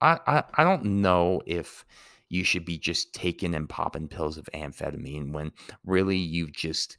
I, 0.00 0.18
I, 0.26 0.44
I 0.54 0.64
don't 0.64 0.84
know 0.84 1.42
if 1.46 1.84
you 2.28 2.44
should 2.44 2.64
be 2.64 2.78
just 2.78 3.12
taking 3.12 3.54
and 3.54 3.68
popping 3.68 4.08
pills 4.08 4.38
of 4.38 4.48
amphetamine 4.54 5.32
when 5.32 5.52
really 5.84 6.16
you've 6.16 6.52
just 6.52 6.98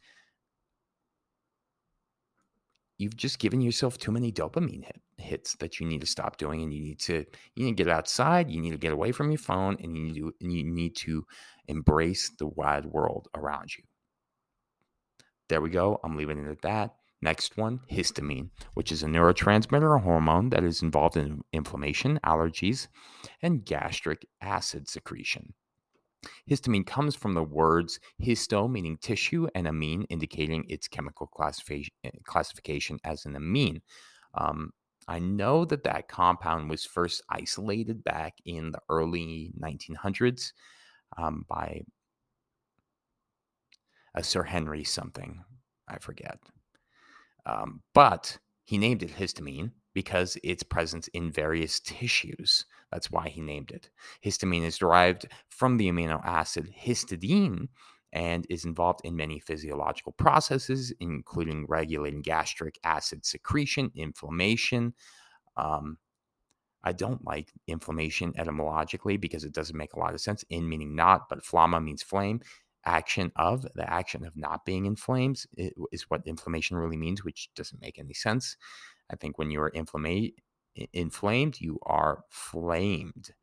you've 2.98 3.18
just 3.18 3.40
given 3.40 3.62
yourself 3.62 3.98
too 3.98 4.12
many 4.12 4.32
dopamine 4.32 4.86
hit, 4.86 5.02
hits 5.18 5.56
that 5.58 5.80
you 5.80 5.88
need 5.88 6.02
to 6.02 6.08
stop 6.08 6.38
doing 6.38 6.62
and 6.62 6.74
you 6.74 6.82
need 6.82 7.00
to 7.00 7.26
you 7.56 7.66
need 7.66 7.78
to 7.78 7.84
get 7.84 7.92
outside 7.92 8.50
you 8.50 8.62
need 8.62 8.72
to 8.72 8.78
get 8.78 8.92
away 8.92 9.12
from 9.12 9.32
your 9.32 9.38
phone 9.38 9.78
and 9.82 9.96
you 9.96 10.04
need 10.04 10.16
to 10.16 10.34
you 10.40 10.64
need 10.64 10.96
to 10.96 11.26
embrace 11.68 12.32
the 12.38 12.48
wide 12.48 12.86
world 12.86 13.28
around 13.36 13.76
you 13.78 13.84
there 15.48 15.62
we 15.62 15.70
go 15.70 16.00
i'm 16.04 16.18
leaving 16.18 16.38
it 16.38 16.50
at 16.50 16.62
that 16.62 16.96
Next 17.26 17.58
one, 17.58 17.80
histamine, 17.92 18.50
which 18.76 18.92
is 18.92 19.02
a 19.02 19.08
neurotransmitter 19.08 19.82
or 19.82 19.98
hormone 19.98 20.50
that 20.50 20.64
is 20.64 20.84
involved 20.84 21.18
in 21.18 21.42
inflammation, 21.52 22.20
allergies, 22.24 22.88
and 23.42 23.66
gastric 23.66 24.28
acid 24.42 24.88
secretion. 24.88 25.56
Histamine 26.48 26.86
comes 26.86 27.16
from 27.16 27.34
the 27.34 27.44
words 27.44 28.00
histo, 28.22 28.70
meaning 28.70 28.98
tissue, 29.02 29.48
and 29.56 29.68
amine, 29.68 30.04
indicating 30.04 30.66
its 30.68 30.88
chemical 30.88 31.26
classification 31.26 33.00
as 33.04 33.26
an 33.26 33.36
amine. 33.36 33.82
Um, 34.36 34.70
I 35.08 35.20
know 35.20 35.66
that 35.66 35.84
that 35.84 36.08
compound 36.08 36.70
was 36.70 36.86
first 36.86 37.22
isolated 37.30 38.04
back 38.04 38.36
in 38.46 38.72
the 38.72 38.82
early 38.90 39.54
1900s 39.60 40.52
um, 41.18 41.46
by 41.48 41.82
a 44.16 44.24
Sir 44.24 44.44
Henry 44.44 44.84
something. 44.84 45.44
I 45.88 46.00
forget. 46.00 46.40
Um, 47.46 47.82
but 47.94 48.40
he 48.64 48.78
named 48.80 49.04
it 49.04 49.16
histamine 49.16 49.72
because 49.94 50.38
its 50.44 50.64
presence 50.64 51.08
in 51.10 51.32
various 51.32 51.80
tissues. 51.80 52.66
That's 52.92 53.12
why 53.12 53.30
he 53.30 53.42
named 53.42 53.72
it. 53.72 53.90
Histamine 54.24 54.64
is 54.64 54.78
derived 54.78 55.28
from 55.50 55.78
the 55.78 55.90
amino 55.90 56.20
acid 56.26 56.74
histidine 56.76 57.68
and 58.16 58.48
is 58.50 58.64
involved 58.64 59.02
in 59.04 59.18
many 59.18 59.40
physiological 59.40 60.14
processes, 60.14 60.94
including 61.02 61.66
regulating 61.68 62.22
gastric 62.22 62.80
acid 62.84 63.26
secretion, 63.26 63.92
inflammation. 63.94 64.94
Um, 65.58 65.98
I 66.86 66.94
don't 66.94 67.26
like 67.26 67.52
inflammation 67.68 68.34
etymologically 68.38 69.18
because 69.18 69.44
it 69.44 69.52
doesn't 69.52 69.78
make 69.78 69.94
a 69.94 70.00
lot 70.00 70.14
of 70.14 70.22
sense. 70.22 70.46
In 70.50 70.70
meaning 70.70 70.96
not, 70.96 71.28
but 71.30 71.44
flamma 71.44 71.84
means 71.84 72.02
flame 72.02 72.40
action 72.86 73.32
of 73.36 73.66
the 73.76 73.92
action 73.92 74.24
of 74.24 74.38
not 74.38 74.64
being 74.64 74.86
inflamed 74.86 75.44
is 75.58 76.04
what 76.10 76.26
inflammation 76.26 76.78
really 76.78 76.98
means, 76.98 77.24
which 77.24 77.50
doesn't 77.56 77.82
make 77.82 78.00
any 78.00 78.14
sense. 78.14 78.56
I 79.10 79.18
think 79.18 79.38
when 79.38 79.52
you 79.52 79.60
are 79.60 79.70
inflamed, 79.70 80.32
inflamed, 80.94 81.60
you 81.60 81.80
are 81.84 82.24
flamed, 82.30 83.34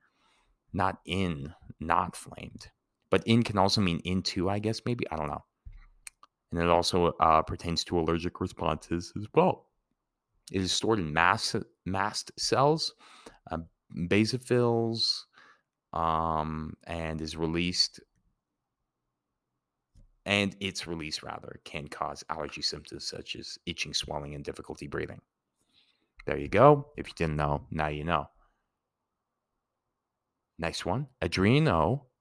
not 0.73 0.99
in, 1.05 1.53
not 1.79 2.17
flamed. 2.17 2.71
But 3.13 3.23
in 3.27 3.43
can 3.43 3.59
also 3.59 3.83
mean 3.83 4.01
into, 4.05 4.49
I 4.49 4.59
guess, 4.59 4.81
maybe. 4.87 5.05
I 5.11 5.17
don't 5.17 5.29
know. 5.29 5.45
And 6.51 6.61
it 6.61 6.69
also 6.69 7.13
uh, 7.21 7.43
pertains 7.43 7.85
to 7.85 7.99
allergic 7.99 8.41
responses 8.41 9.13
as 9.19 9.27
well. 9.35 9.67
It 10.51 10.63
is 10.63 10.73
stored 10.73 10.99
in 10.99 11.13
mast, 11.13 11.57
mast 11.85 12.33
cells, 12.39 12.95
uh, 13.51 13.59
basophils, 13.95 15.25
um, 15.93 16.75
and 16.85 17.21
is 17.21 17.37
released 17.37 18.01
and 20.25 20.57
its 20.61 20.87
release 20.87 21.23
rather 21.23 21.61
can 21.65 21.89
cause 21.89 22.25
allergy 22.31 22.63
symptoms 22.63 23.07
such 23.07 23.37
as 23.37 23.59
itching, 23.67 23.93
swelling, 23.93 24.35
and 24.35 24.45
difficulty 24.45 24.87
breathing. 24.87 25.21
There 26.25 26.39
you 26.39 26.49
go. 26.49 26.87
If 26.97 27.09
you 27.09 27.15
didn't 27.15 27.37
know, 27.37 27.67
now 27.71 27.89
you 27.89 28.05
know. 28.05 28.31
Next 30.59 30.87
one 30.87 31.09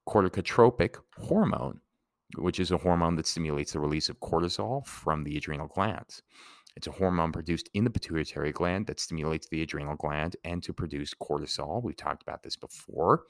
adrenocorticotropic 0.08 0.96
hormone, 1.16 1.80
which 2.36 2.60
is 2.60 2.70
a 2.70 2.78
hormone 2.78 3.16
that 3.16 3.26
stimulates 3.26 3.72
the 3.72 3.80
release 3.80 4.08
of 4.08 4.20
cortisol 4.20 4.86
from 4.86 5.24
the 5.24 5.36
adrenal 5.36 5.68
glands. 5.68 6.22
It's 6.74 6.86
a 6.86 6.92
hormone 6.92 7.32
produced 7.32 7.68
in 7.74 7.84
the 7.84 7.90
pituitary 7.90 8.52
gland 8.52 8.86
that 8.86 8.98
stimulates 8.98 9.48
the 9.48 9.62
adrenal 9.62 9.96
gland 9.96 10.36
and 10.44 10.62
to 10.62 10.72
produce 10.72 11.14
cortisol. 11.14 11.82
We've 11.82 11.96
talked 11.96 12.22
about 12.22 12.42
this 12.42 12.56
before. 12.56 13.24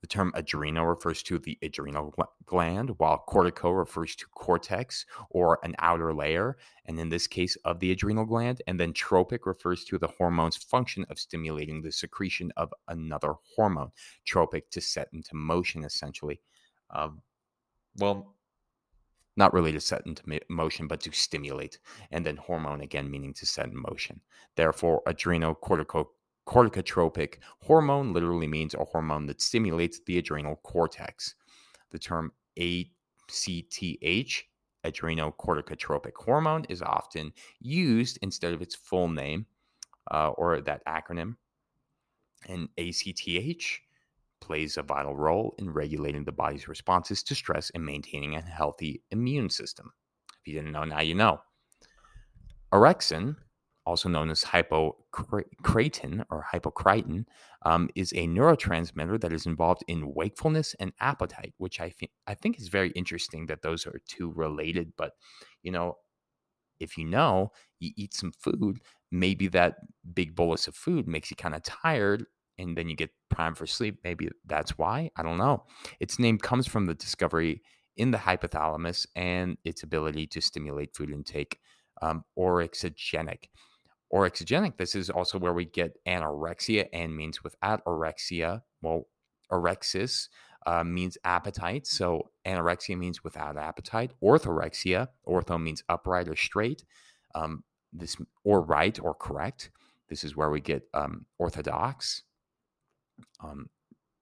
The 0.00 0.06
term 0.06 0.32
adrenal 0.34 0.86
refers 0.86 1.22
to 1.24 1.38
the 1.38 1.58
adrenal 1.62 2.14
gland, 2.46 2.90
while 2.98 3.22
cortico 3.28 3.76
refers 3.76 4.16
to 4.16 4.26
cortex 4.28 5.04
or 5.28 5.58
an 5.62 5.74
outer 5.78 6.14
layer, 6.14 6.56
and 6.86 6.98
in 6.98 7.10
this 7.10 7.26
case, 7.26 7.56
of 7.64 7.80
the 7.80 7.92
adrenal 7.92 8.24
gland. 8.24 8.62
And 8.66 8.80
then 8.80 8.92
tropic 8.94 9.44
refers 9.44 9.84
to 9.84 9.98
the 9.98 10.08
hormone's 10.08 10.56
function 10.56 11.04
of 11.10 11.18
stimulating 11.18 11.82
the 11.82 11.92
secretion 11.92 12.50
of 12.56 12.72
another 12.88 13.34
hormone. 13.54 13.90
Tropic 14.24 14.70
to 14.70 14.80
set 14.80 15.08
into 15.12 15.34
motion, 15.34 15.84
essentially. 15.84 16.40
Um, 16.90 17.20
well, 17.96 18.34
not 19.36 19.52
really 19.52 19.72
to 19.72 19.80
set 19.80 20.06
into 20.06 20.22
motion, 20.48 20.86
but 20.86 21.00
to 21.00 21.12
stimulate. 21.12 21.78
And 22.10 22.24
then 22.24 22.36
hormone, 22.36 22.80
again, 22.80 23.10
meaning 23.10 23.34
to 23.34 23.46
set 23.46 23.66
in 23.66 23.76
motion. 23.76 24.20
Therefore, 24.56 25.02
adrenocortico 25.06 26.06
corticotropic 26.50 27.36
hormone 27.60 28.12
literally 28.12 28.48
means 28.48 28.74
a 28.74 28.84
hormone 28.84 29.26
that 29.26 29.40
stimulates 29.40 30.00
the 30.04 30.18
adrenal 30.18 30.56
cortex. 30.56 31.36
The 31.92 31.98
term 31.98 32.32
ACTH, 32.58 32.92
adrenocorticotropic 34.84 36.12
hormone, 36.16 36.64
is 36.68 36.82
often 36.82 37.32
used 37.60 38.18
instead 38.22 38.52
of 38.52 38.62
its 38.62 38.74
full 38.74 39.08
name 39.08 39.46
uh, 40.10 40.30
or 40.30 40.60
that 40.60 40.84
acronym. 40.86 41.36
And 42.48 42.68
ACTH 42.76 43.80
plays 44.40 44.76
a 44.76 44.82
vital 44.82 45.14
role 45.14 45.54
in 45.58 45.70
regulating 45.70 46.24
the 46.24 46.32
body's 46.32 46.66
responses 46.66 47.22
to 47.22 47.34
stress 47.36 47.70
and 47.76 47.86
maintaining 47.86 48.34
a 48.34 48.40
healthy 48.40 49.02
immune 49.12 49.50
system. 49.50 49.92
If 50.40 50.48
you 50.48 50.54
didn't 50.54 50.72
know, 50.72 50.84
now 50.84 51.00
you 51.00 51.14
know. 51.14 51.42
Orexin 52.72 53.36
also 53.90 54.08
known 54.08 54.30
as 54.30 54.44
hypocretin 54.44 56.24
or 56.30 56.46
hypocretin, 56.54 57.24
um, 57.66 57.90
is 57.96 58.12
a 58.12 58.28
neurotransmitter 58.28 59.20
that 59.20 59.32
is 59.32 59.46
involved 59.46 59.82
in 59.88 60.14
wakefulness 60.14 60.76
and 60.78 60.92
appetite, 61.00 61.52
which 61.58 61.80
I 61.80 61.90
think 61.90 62.12
I 62.28 62.34
think 62.34 62.60
is 62.60 62.68
very 62.68 62.90
interesting 62.90 63.46
that 63.46 63.62
those 63.62 63.86
are 63.86 64.00
two 64.06 64.30
related. 64.30 64.92
But 64.96 65.12
you 65.64 65.72
know, 65.72 65.96
if 66.78 66.96
you 66.96 67.04
know 67.04 67.50
you 67.80 67.90
eat 67.96 68.14
some 68.14 68.32
food, 68.32 68.78
maybe 69.10 69.48
that 69.48 69.74
big 70.14 70.36
bolus 70.36 70.68
of 70.68 70.76
food 70.76 71.08
makes 71.08 71.30
you 71.30 71.36
kind 71.36 71.56
of 71.56 71.62
tired, 71.64 72.24
and 72.58 72.76
then 72.76 72.88
you 72.88 72.94
get 72.94 73.10
primed 73.28 73.58
for 73.58 73.66
sleep. 73.66 73.98
Maybe 74.04 74.28
that's 74.46 74.78
why. 74.78 75.10
I 75.16 75.24
don't 75.24 75.38
know. 75.38 75.64
Its 75.98 76.20
name 76.20 76.38
comes 76.38 76.68
from 76.68 76.86
the 76.86 76.94
discovery 76.94 77.60
in 77.96 78.12
the 78.12 78.18
hypothalamus 78.18 79.04
and 79.16 79.58
its 79.64 79.82
ability 79.82 80.28
to 80.28 80.40
stimulate 80.40 80.94
food 80.94 81.10
intake, 81.10 81.58
um, 82.02 82.22
orexigenic 82.38 83.48
Orexigenic, 84.12 84.76
this 84.76 84.94
is 84.94 85.08
also 85.08 85.38
where 85.38 85.52
we 85.52 85.64
get 85.64 85.96
anorexia 86.06 86.88
and 86.92 87.16
means 87.16 87.44
without 87.44 87.84
orexia. 87.84 88.62
Well, 88.82 89.06
orexis 89.52 90.28
uh, 90.66 90.84
means 90.84 91.16
appetite. 91.24 91.86
So 91.86 92.30
anorexia 92.46 92.98
means 92.98 93.22
without 93.22 93.56
appetite. 93.56 94.12
Orthorexia, 94.22 95.08
ortho 95.26 95.62
means 95.62 95.84
upright 95.88 96.28
or 96.28 96.36
straight. 96.36 96.84
Um, 97.34 97.62
this 97.92 98.16
or 98.44 98.62
right 98.62 98.98
or 99.00 99.14
correct. 99.14 99.70
This 100.08 100.24
is 100.24 100.36
where 100.36 100.50
we 100.50 100.60
get 100.60 100.88
um, 100.92 101.26
orthodox, 101.38 102.22
um, 103.42 103.68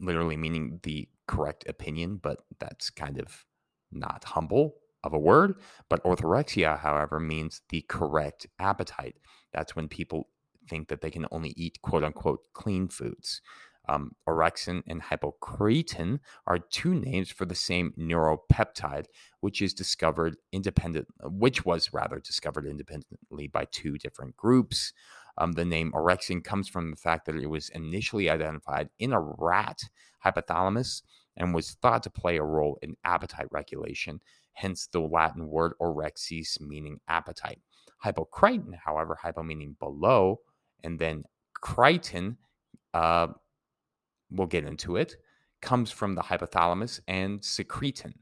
literally 0.01 0.37
meaning 0.37 0.81
the 0.83 1.09
correct 1.27 1.65
opinion, 1.69 2.19
but 2.23 2.45
that's 2.59 2.91
kind 2.91 3.19
of 3.19 3.45
not 3.91 4.25
humble 4.25 4.75
of 5.03 5.15
a 5.15 5.19
word. 5.19 5.55
But 5.89 6.03
orthorexia, 6.05 6.79
however, 6.79 7.19
means 7.19 7.63
the 7.71 7.83
correct 7.89 8.47
appetite. 8.59 9.17
That's 9.53 9.77
when 9.77 9.89
people 9.89 10.29
think 10.69 10.89
that 10.89 11.01
they 11.01 11.11
can 11.11 11.27
only 11.31 11.55
eat 11.57 11.81
quote 11.83 12.05
unquote 12.05 12.41
clean 12.53 12.89
foods. 12.89 13.41
Um, 13.89 14.13
orexin 14.29 14.83
and 14.87 15.01
hypocretin 15.03 16.19
are 16.47 16.59
two 16.59 16.95
names 16.95 17.31
for 17.31 17.47
the 17.47 17.55
same 17.55 17.95
neuropeptide, 17.99 19.07
which 19.41 19.63
is 19.63 19.73
discovered 19.73 20.37
independent, 20.53 21.09
which 21.23 21.65
was 21.65 21.93
rather 21.93 22.19
discovered 22.19 22.67
independently 22.67 23.49
by 23.49 23.65
two 23.71 23.97
different 23.97 24.37
groups. 24.37 24.93
Um, 25.39 25.53
the 25.53 25.65
name 25.65 25.93
orexin 25.93 26.45
comes 26.45 26.69
from 26.69 26.91
the 26.91 26.97
fact 26.97 27.25
that 27.27 27.37
it 27.37 27.47
was 27.47 27.71
initially 27.71 28.29
identified 28.29 28.91
in 28.99 29.13
a 29.13 29.21
rat 29.21 29.81
hypothalamus 30.25 31.03
and 31.37 31.55
was 31.55 31.71
thought 31.81 32.03
to 32.03 32.11
play 32.11 32.37
a 32.37 32.43
role 32.43 32.79
in 32.83 32.97
appetite 33.05 33.47
regulation, 33.51 34.21
hence 34.53 34.87
the 34.87 35.01
Latin 35.01 35.47
word 35.49 35.73
orexis 35.81 36.61
meaning 36.61 36.99
appetite. 37.09 37.61
Hypocretin, 38.05 38.75
however, 38.85 39.17
hypo 39.21 39.43
meaning 39.43 39.77
below, 39.79 40.41
and 40.85 40.99
then 40.99 41.25
cretin, 41.55 42.37
uh, 42.95 43.29
we'll 44.31 44.47
get 44.47 44.65
into 44.65 44.97
it, 44.97 45.17
comes 45.61 45.91
from 45.91 46.15
the 46.15 46.23
hypothalamus 46.23 47.01
and 47.09 47.41
secretin. 47.41 48.13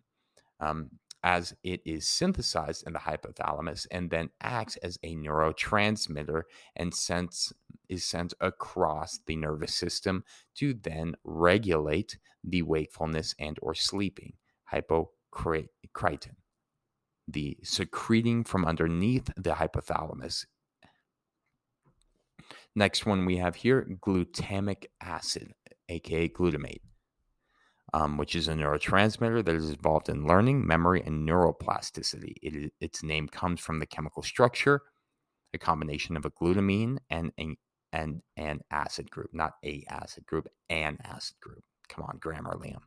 Um, 0.61 0.91
as 1.27 1.53
it 1.65 1.81
is 1.85 2.09
synthesized 2.09 2.87
in 2.87 2.93
the 2.93 3.01
hypothalamus 3.01 3.85
and 3.91 4.09
then 4.11 4.31
acts 4.43 4.77
as 4.77 4.97
a 5.03 5.17
neurotransmitter 5.17 6.43
and 6.77 6.95
sense 6.95 7.53
is 7.89 8.05
sent 8.05 8.33
across 8.41 9.19
the 9.27 9.35
nervous 9.35 9.75
system 9.75 10.23
to 10.55 10.73
then 10.73 11.17
regulate 11.25 12.17
the 12.45 12.63
wakefulness 12.63 13.35
and 13.41 13.59
or 13.61 13.75
sleeping 13.75 14.35
hypocretin 14.73 16.37
the 17.29 17.57
secretin 17.65 18.47
from 18.47 18.65
underneath 18.65 19.31
the 19.37 19.51
hypothalamus 19.51 20.47
next 22.75 23.07
one 23.07 23.25
we 23.27 23.37
have 23.37 23.57
here 23.57 23.87
glutamic 24.01 24.87
acid 25.01 25.53
aka 25.89 26.29
glutamate 26.29 26.81
um, 27.95 28.19
which 28.19 28.35
is 28.35 28.49
a 28.49 28.53
neurotransmitter 28.53 29.45
that 29.45 29.55
is 29.55 29.71
involved 29.71 30.09
in 30.09 30.27
learning, 30.27 30.67
memory, 30.67 31.03
and 31.05 31.27
neuroplasticity. 31.27 32.35
It, 32.43 32.73
its 32.81 33.03
name 33.03 33.29
comes 33.29 33.61
from 33.61 33.79
the 33.79 33.87
chemical 33.87 34.23
structure, 34.23 34.83
a 35.55 35.59
combination 35.59 36.17
of 36.17 36.25
a 36.25 36.31
glutamine 36.31 36.99
and 37.11 37.33
a, 37.39 37.57
and 37.93 38.23
an 38.37 38.61
acid 38.71 39.11
group, 39.11 39.31
not 39.33 39.55
a 39.65 39.85
acid 39.89 40.27
group, 40.27 40.49
an 40.69 40.99
acid 41.05 41.37
group. 41.41 41.63
Come 41.89 42.05
on, 42.05 42.19
grammar, 42.19 42.57
Liam. 42.57 42.81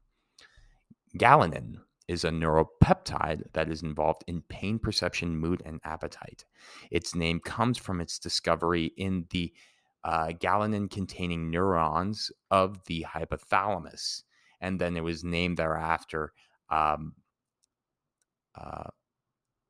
Galanin 1.18 1.78
is 2.10 2.24
a 2.24 2.30
neuropeptide 2.30 3.44
that 3.54 3.70
is 3.70 3.84
involved 3.84 4.24
in 4.28 4.42
pain 4.50 4.80
perception, 4.80 5.38
mood, 5.38 5.62
and 5.66 5.80
appetite. 5.86 6.44
Its 6.92 7.16
name 7.16 7.40
comes 7.40 7.78
from 7.78 8.02
its 8.02 8.20
discovery 8.20 8.92
in 8.98 9.26
the 9.30 9.54
uh, 10.04 10.28
galanin 10.28 10.90
containing 10.90 11.50
neurons 11.50 12.32
of 12.52 12.84
the 12.86 13.06
hypothalamus 13.08 14.24
and 14.62 14.80
then 14.80 14.98
it 14.98 15.04
was 15.04 15.24
named 15.24 15.58
thereafter, 15.58 16.34
um, 16.70 17.14
uh, 18.56 18.90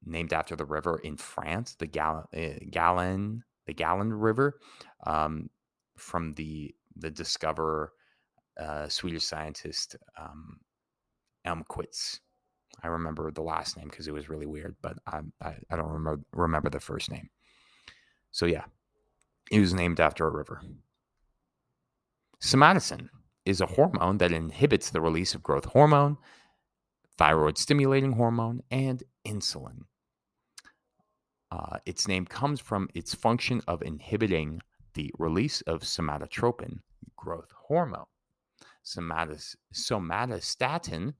named 0.05 0.33
after 0.33 0.55
the 0.55 0.65
river 0.65 0.99
in 1.03 1.17
France, 1.17 1.75
the 1.75 1.87
Gal- 1.87 2.29
uh, 2.35 2.59
Gallon, 2.69 3.43
the 3.67 3.73
Gallon 3.73 4.13
River, 4.13 4.59
um, 5.05 5.49
from 5.97 6.33
the 6.33 6.73
the 6.95 7.11
discoverer, 7.11 7.93
uh, 8.59 8.87
Swedish 8.89 9.23
scientist 9.23 9.95
um, 10.17 10.59
Elmquist. 11.45 12.19
I 12.83 12.87
remember 12.87 13.31
the 13.31 13.41
last 13.41 13.77
name 13.77 13.87
because 13.89 14.07
it 14.07 14.13
was 14.13 14.29
really 14.29 14.45
weird, 14.45 14.75
but 14.81 14.97
I, 15.07 15.19
I, 15.41 15.55
I 15.69 15.75
don't 15.75 15.91
remember 15.91 16.23
remember 16.31 16.69
the 16.69 16.79
first 16.79 17.11
name. 17.11 17.29
So 18.31 18.45
yeah, 18.45 18.65
it 19.51 19.59
was 19.59 19.73
named 19.73 19.99
after 19.99 20.27
a 20.27 20.31
river. 20.31 20.61
Somatocin 22.41 23.09
is 23.45 23.61
a 23.61 23.65
hormone 23.65 24.17
that 24.19 24.31
inhibits 24.31 24.89
the 24.89 25.01
release 25.01 25.33
of 25.33 25.43
growth 25.43 25.65
hormone, 25.65 26.17
thyroid 27.17 27.57
stimulating 27.57 28.13
hormone, 28.13 28.61
and 28.71 29.03
insulin. 29.25 29.81
Uh, 31.51 31.77
its 31.85 32.07
name 32.07 32.25
comes 32.25 32.59
from 32.59 32.87
its 32.93 33.13
function 33.13 33.61
of 33.67 33.81
inhibiting 33.81 34.61
the 34.93 35.11
release 35.17 35.61
of 35.61 35.81
somatotropin, 35.81 36.79
growth 37.15 37.51
hormone. 37.67 38.05
Somatis- 38.85 39.55
somatostatin 39.73 41.13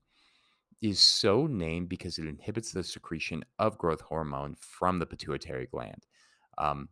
is 0.82 0.98
so 0.98 1.46
named 1.46 1.88
because 1.88 2.18
it 2.18 2.26
inhibits 2.26 2.72
the 2.72 2.82
secretion 2.82 3.44
of 3.58 3.78
growth 3.78 4.00
hormone 4.00 4.56
from 4.58 4.98
the 4.98 5.06
pituitary 5.06 5.66
gland. 5.66 6.06
Um, 6.56 6.88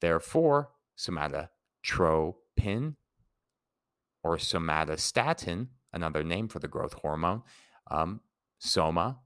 therefore, 0.00 0.70
somatotropin 0.98 2.96
or 4.22 4.36
somatostatin, 4.36 5.68
another 5.92 6.22
name 6.22 6.48
for 6.48 6.58
the 6.58 6.68
growth 6.68 6.94
hormone. 6.94 7.42
Um, 7.90 8.20
soma 8.58 9.20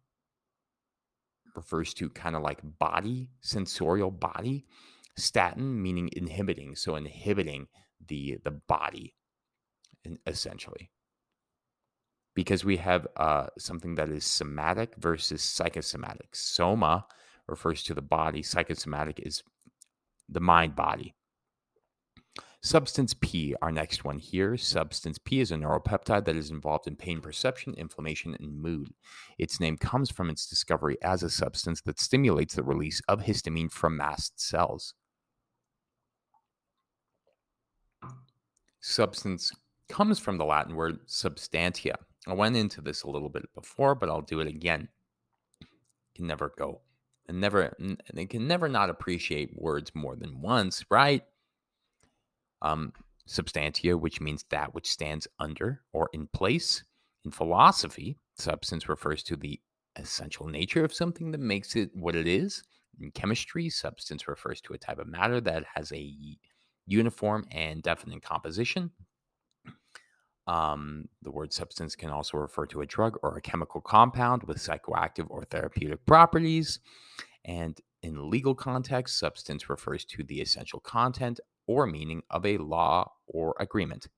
refers 1.57 1.95
to 1.95 2.11
kind 2.11 2.37
of 2.37 2.43
like 2.43 2.61
body, 2.79 3.31
sensorial 3.41 4.11
body. 4.11 4.67
Statin 5.17 5.83
meaning 5.83 6.09
inhibiting, 6.13 6.77
so 6.77 6.95
inhibiting 6.95 7.67
the 8.07 8.39
the 8.45 8.53
body, 8.53 9.15
essentially. 10.27 10.91
Because 12.35 12.65
we 12.65 12.77
have 12.77 13.07
uh, 13.17 13.47
something 13.59 13.97
that 13.97 14.09
is 14.09 14.25
somatic 14.25 14.95
versus 14.97 15.43
psychosomatic. 15.43 16.35
Soma 16.35 17.07
refers 17.49 17.83
to 17.85 17.95
the 17.95 18.03
body. 18.03 18.43
Psychosomatic 18.43 19.21
is 19.21 19.43
the 20.29 20.41
mind 20.41 20.77
body. 20.77 21.15
Substance 22.63 23.15
P, 23.19 23.55
our 23.63 23.73
next 23.73 24.05
one 24.05 24.19
here. 24.19 24.57
Substance 24.59 25.19
P 25.19 25.41
is 25.41 25.51
a 25.51 25.57
neuropeptide 25.57 26.27
that 26.27 26.37
is 26.37 26.51
involved 26.51 26.87
in 26.87 26.95
pain 26.95 27.21
perception, 27.23 27.73
inflammation, 27.75 28.37
and 28.39 28.61
mood. 28.61 28.91
Its 29.39 29.59
name 29.61 29.79
comes 29.79 30.11
from 30.11 30.29
its 30.29 30.47
discovery 30.47 30.99
as 31.03 31.23
a 31.23 31.31
substance 31.31 31.81
that 31.83 31.99
stimulates 31.99 32.55
the 32.55 32.63
release 32.63 33.01
of 33.09 33.23
histamine 33.23 33.73
from 33.73 33.97
mast 33.97 34.39
cells. 34.39 34.93
Substance 38.81 39.53
comes 39.89 40.19
from 40.19 40.37
the 40.37 40.45
Latin 40.45 40.77
word 40.77 41.01
substantia. 41.07 41.97
I 42.31 42.35
went 42.35 42.57
into 42.57 42.81
this 42.81 43.03
a 43.03 43.11
little 43.11 43.29
bit 43.29 43.53
before, 43.55 43.95
but 43.95 44.09
I'll 44.09 44.23
do 44.23 44.41
it 44.41 44.47
again. 44.47 44.89
can 46.15 46.27
never 46.27 46.53
go 46.57 46.83
and 47.31 47.41
never 47.41 47.73
they 48.13 48.27
can 48.27 48.49
never 48.49 48.69
not 48.69 48.91
appreciate 48.91 49.57
words 49.57 49.93
more 49.95 50.17
than 50.17 50.41
once, 50.43 50.85
right? 50.91 51.23
Um, 52.61 52.93
substantia, 53.27 53.97
which 53.97 54.21
means 54.21 54.45
that 54.51 54.75
which 54.75 54.91
stands 54.91 55.29
under 55.39 55.83
or 55.93 56.11
in 56.13 56.27
place. 56.27 56.83
In 57.25 57.31
philosophy, 57.31 58.17
substance 58.37 58.89
refers 58.89 59.23
to 59.25 59.37
the 59.37 59.61
essential 59.97 60.47
nature 60.47 60.85
of 60.85 60.93
something 60.93 61.31
that 61.31 61.41
makes 61.41 61.77
it 61.77 61.91
what 61.95 62.17
it 62.17 62.27
is. 62.27 62.65
In 63.01 63.13
chemistry, 63.13 63.71
substance 63.71 64.27
refers 64.27 64.61
to 64.63 64.73
a 64.73 64.79
type 64.79 64.99
of 64.99 65.07
matter 65.07 65.41
that 65.41 65.65
has 65.75 65.93
a 65.93 66.13
uniform 66.87 67.47
and 67.53 67.81
definite 67.81 68.23
composition. 68.23 68.91
Um, 70.47 71.09
the 71.23 71.31
word 71.31 71.53
substance 71.53 71.95
can 71.95 72.11
also 72.11 72.39
refer 72.39 72.67
to 72.67 72.81
a 72.81 72.87
drug 72.87 73.19
or 73.23 73.37
a 73.37 73.43
chemical 73.43 73.81
compound 73.81 74.43
with 74.45 74.57
psychoactive 74.57 75.27
or 75.29 75.45
therapeutic 75.45 76.05
properties. 76.07 76.81
And 77.45 77.79
in 78.03 78.31
legal 78.31 78.55
context, 78.55 79.19
substance 79.19 79.69
refers 79.69 80.05
to 80.07 80.25
the 80.25 80.41
essential 80.41 80.81
content 80.81 81.41
or 81.67 81.87
meaning 81.87 82.23
of 82.31 82.45
a 82.47 82.59
law 82.59 83.13
or 83.27 83.55
agreement. 83.61 84.09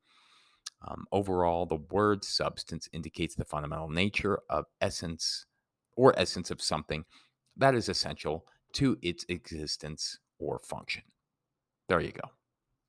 Um, 0.87 1.07
overall, 1.13 1.67
the 1.67 1.77
word 1.91 2.25
substance 2.25 2.89
indicates 2.93 3.35
the 3.35 3.45
fundamental 3.45 3.89
nature 3.89 4.41
of 4.49 4.65
essence 4.81 5.47
or 5.97 6.19
essence 6.19 6.51
of 6.51 6.63
something 6.63 7.05
that 7.57 7.75
is 7.75 7.89
essential 7.89 8.47
to 8.75 8.97
its 9.03 9.25
existence 9.29 10.19
or 10.39 10.59
function. 10.59 11.03
There 11.89 12.01
you 12.01 12.13
go. 12.13 12.29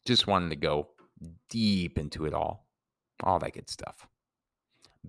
Just 0.05 0.27
wanted 0.27 0.49
to 0.49 0.55
go 0.55 0.89
deep 1.49 1.97
into 1.97 2.25
it 2.25 2.33
all, 2.33 2.67
all 3.23 3.39
that 3.39 3.53
good 3.53 3.69
stuff. 3.69 4.07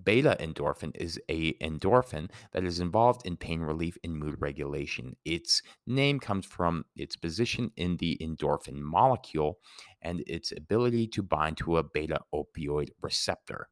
Beta 0.03 0.35
endorphin 0.41 0.91
is 0.95 1.19
a 1.29 1.53
endorphin 1.53 2.29
that 2.51 2.65
is 2.65 2.81
involved 2.81 3.25
in 3.25 3.37
pain 3.37 3.61
relief 3.61 3.97
and 4.03 4.17
mood 4.17 4.35
regulation. 4.39 5.15
Its 5.23 5.61
name 5.87 6.19
comes 6.19 6.45
from 6.45 6.83
its 6.97 7.15
position 7.15 7.71
in 7.77 7.95
the 7.97 8.17
endorphin 8.21 8.81
molecule 8.81 9.59
and 10.01 10.21
its 10.27 10.51
ability 10.51 11.07
to 11.07 11.23
bind 11.23 11.55
to 11.57 11.77
a 11.77 11.83
beta 11.83 12.19
opioid 12.33 12.89
receptor. 13.01 13.69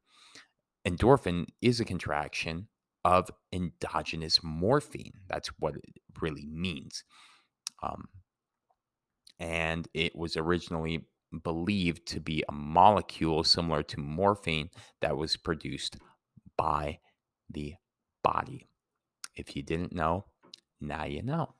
Endorphin 0.88 1.46
is 1.62 1.82
a 1.82 1.86
contraction 1.86 2.68
of 3.04 3.30
endogenous 3.52 4.42
morphine. 4.44 5.14
That's 5.28 5.50
what 5.60 5.76
it 5.76 5.84
really 6.22 6.46
means. 6.46 7.04
Um, 7.82 8.06
and 9.40 9.90
it 9.94 10.16
was 10.16 10.38
originally 10.38 11.06
believed 11.42 12.06
to 12.08 12.20
be 12.20 12.44
a 12.48 12.52
molecule 12.52 13.44
similar 13.44 13.84
to 13.84 14.00
morphine 14.00 14.70
that 15.02 15.18
was 15.18 15.36
produced 15.38 15.98
by 16.58 17.00
the 17.50 17.76
body. 18.24 18.68
If 19.36 19.56
you 19.56 19.64
didn't 19.64 19.94
know, 19.94 20.26
now 20.80 21.06
you 21.06 21.22
know. 21.24 21.56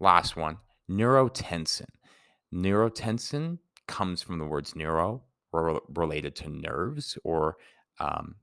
Last 0.00 0.36
one 0.36 0.58
neurotensin. 0.90 1.86
Neurotensin 2.52 3.58
comes 3.88 4.22
from 4.22 4.38
the 4.38 4.44
words 4.44 4.76
neuro, 4.76 5.22
related 5.52 6.34
to 6.36 6.48
nerves 6.48 7.18
or 7.24 7.56
um, 8.00 8.36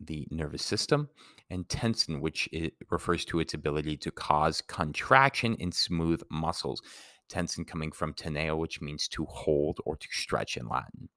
the 0.00 0.26
nervous 0.30 0.62
system, 0.62 1.08
and 1.50 1.68
tensin, 1.68 2.20
which 2.20 2.48
refers 2.90 3.24
to 3.26 3.40
its 3.40 3.54
ability 3.54 3.96
to 3.98 4.10
cause 4.10 4.60
contraction 4.62 5.54
in 5.56 5.70
smooth 5.70 6.22
muscles. 6.30 6.82
Tensin 7.28 7.66
coming 7.66 7.92
from 7.92 8.14
teneo, 8.14 8.56
which 8.56 8.80
means 8.80 9.08
to 9.08 9.24
hold 9.24 9.78
or 9.84 9.96
to 9.96 10.08
stretch 10.10 10.56
in 10.56 10.68
Latin 10.68 11.08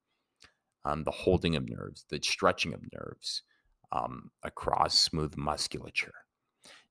um, 0.88 1.04
the 1.04 1.12
holding 1.12 1.56
of 1.56 1.70
nerves, 1.70 2.06
the 2.10 2.20
stretching 2.24 2.74
of 2.74 2.82
nerves 2.94 3.44
um, 3.92 4.32
across 4.44 4.98
smooth 4.98 5.36
musculature. 5.36 6.14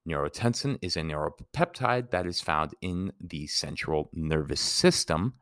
Neurotensin 0.08 0.78
is 0.82 0.96
a 0.96 1.00
neuropeptide 1.00 2.10
that 2.10 2.26
is 2.26 2.40
found 2.40 2.72
in 2.80 3.12
the 3.20 3.46
central 3.46 4.10
nervous 4.12 4.60
system 4.60 5.34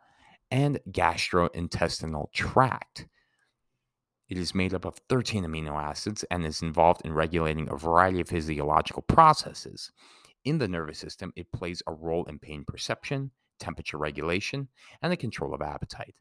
and 0.51 0.81
gastrointestinal 0.91 2.33
tract. 2.33 3.07
It 4.29 4.39
is 4.39 4.55
made 4.55 4.73
up 4.73 4.87
of 4.87 5.01
13 5.09 5.45
amino 5.45 5.73
acids 5.73 6.25
and 6.31 6.47
is 6.47 6.63
involved 6.63 7.03
in 7.05 7.13
regulating 7.13 7.69
a 7.69 7.77
variety 7.77 8.21
of 8.21 8.29
physiological 8.29 9.03
processes. 9.03 9.91
In 10.45 10.59
the 10.59 10.69
nervous 10.69 10.99
system, 10.99 11.33
it 11.37 11.53
plays 11.53 11.83
a 11.87 11.93
role 11.93 12.25
in 12.25 12.39
pain 12.39 12.65
perception, 12.67 13.33
temperature 13.59 13.99
regulation, 13.99 14.69
and 15.03 15.13
the 15.13 15.17
control 15.17 15.55
of 15.55 15.63
appetite 15.63 16.15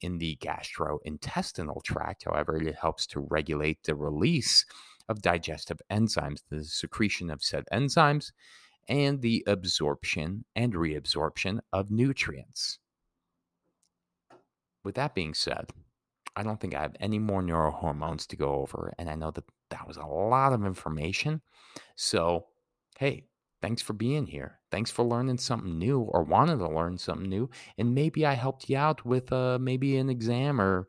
in 0.00 0.18
the 0.18 0.36
gastrointestinal 0.36 1.82
tract. 1.82 2.24
However, 2.24 2.56
it 2.56 2.74
helps 2.74 3.06
to 3.08 3.20
regulate 3.20 3.82
the 3.84 3.94
release 3.94 4.66
of 5.08 5.22
digestive 5.22 5.80
enzymes, 5.90 6.42
the 6.50 6.64
secretion 6.64 7.30
of 7.30 7.42
said 7.42 7.64
enzymes, 7.72 8.32
and 8.88 9.20
the 9.20 9.42
absorption 9.46 10.44
and 10.54 10.74
reabsorption 10.74 11.60
of 11.72 11.90
nutrients. 11.90 12.78
With 14.84 14.94
that 14.94 15.14
being 15.14 15.34
said, 15.34 15.70
I 16.36 16.42
don't 16.42 16.60
think 16.60 16.74
I 16.74 16.82
have 16.82 16.96
any 17.00 17.18
more 17.18 17.42
neurohormones 17.42 18.26
to 18.28 18.36
go 18.36 18.54
over. 18.54 18.92
And 18.98 19.08
I 19.08 19.14
know 19.14 19.30
that 19.30 19.44
that 19.70 19.88
was 19.88 19.96
a 19.96 20.04
lot 20.04 20.52
of 20.52 20.64
information. 20.64 21.40
So, 21.96 22.46
hey, 22.98 23.24
Thanks 23.62 23.82
for 23.82 23.94
being 23.94 24.26
here. 24.26 24.58
Thanks 24.70 24.90
for 24.90 25.04
learning 25.04 25.38
something 25.38 25.78
new 25.78 26.00
or 26.00 26.22
wanting 26.22 26.58
to 26.58 26.68
learn 26.68 26.98
something 26.98 27.28
new. 27.28 27.48
And 27.78 27.94
maybe 27.94 28.26
I 28.26 28.34
helped 28.34 28.68
you 28.68 28.76
out 28.76 29.04
with 29.04 29.32
uh, 29.32 29.58
maybe 29.60 29.96
an 29.96 30.10
exam 30.10 30.60
or 30.60 30.88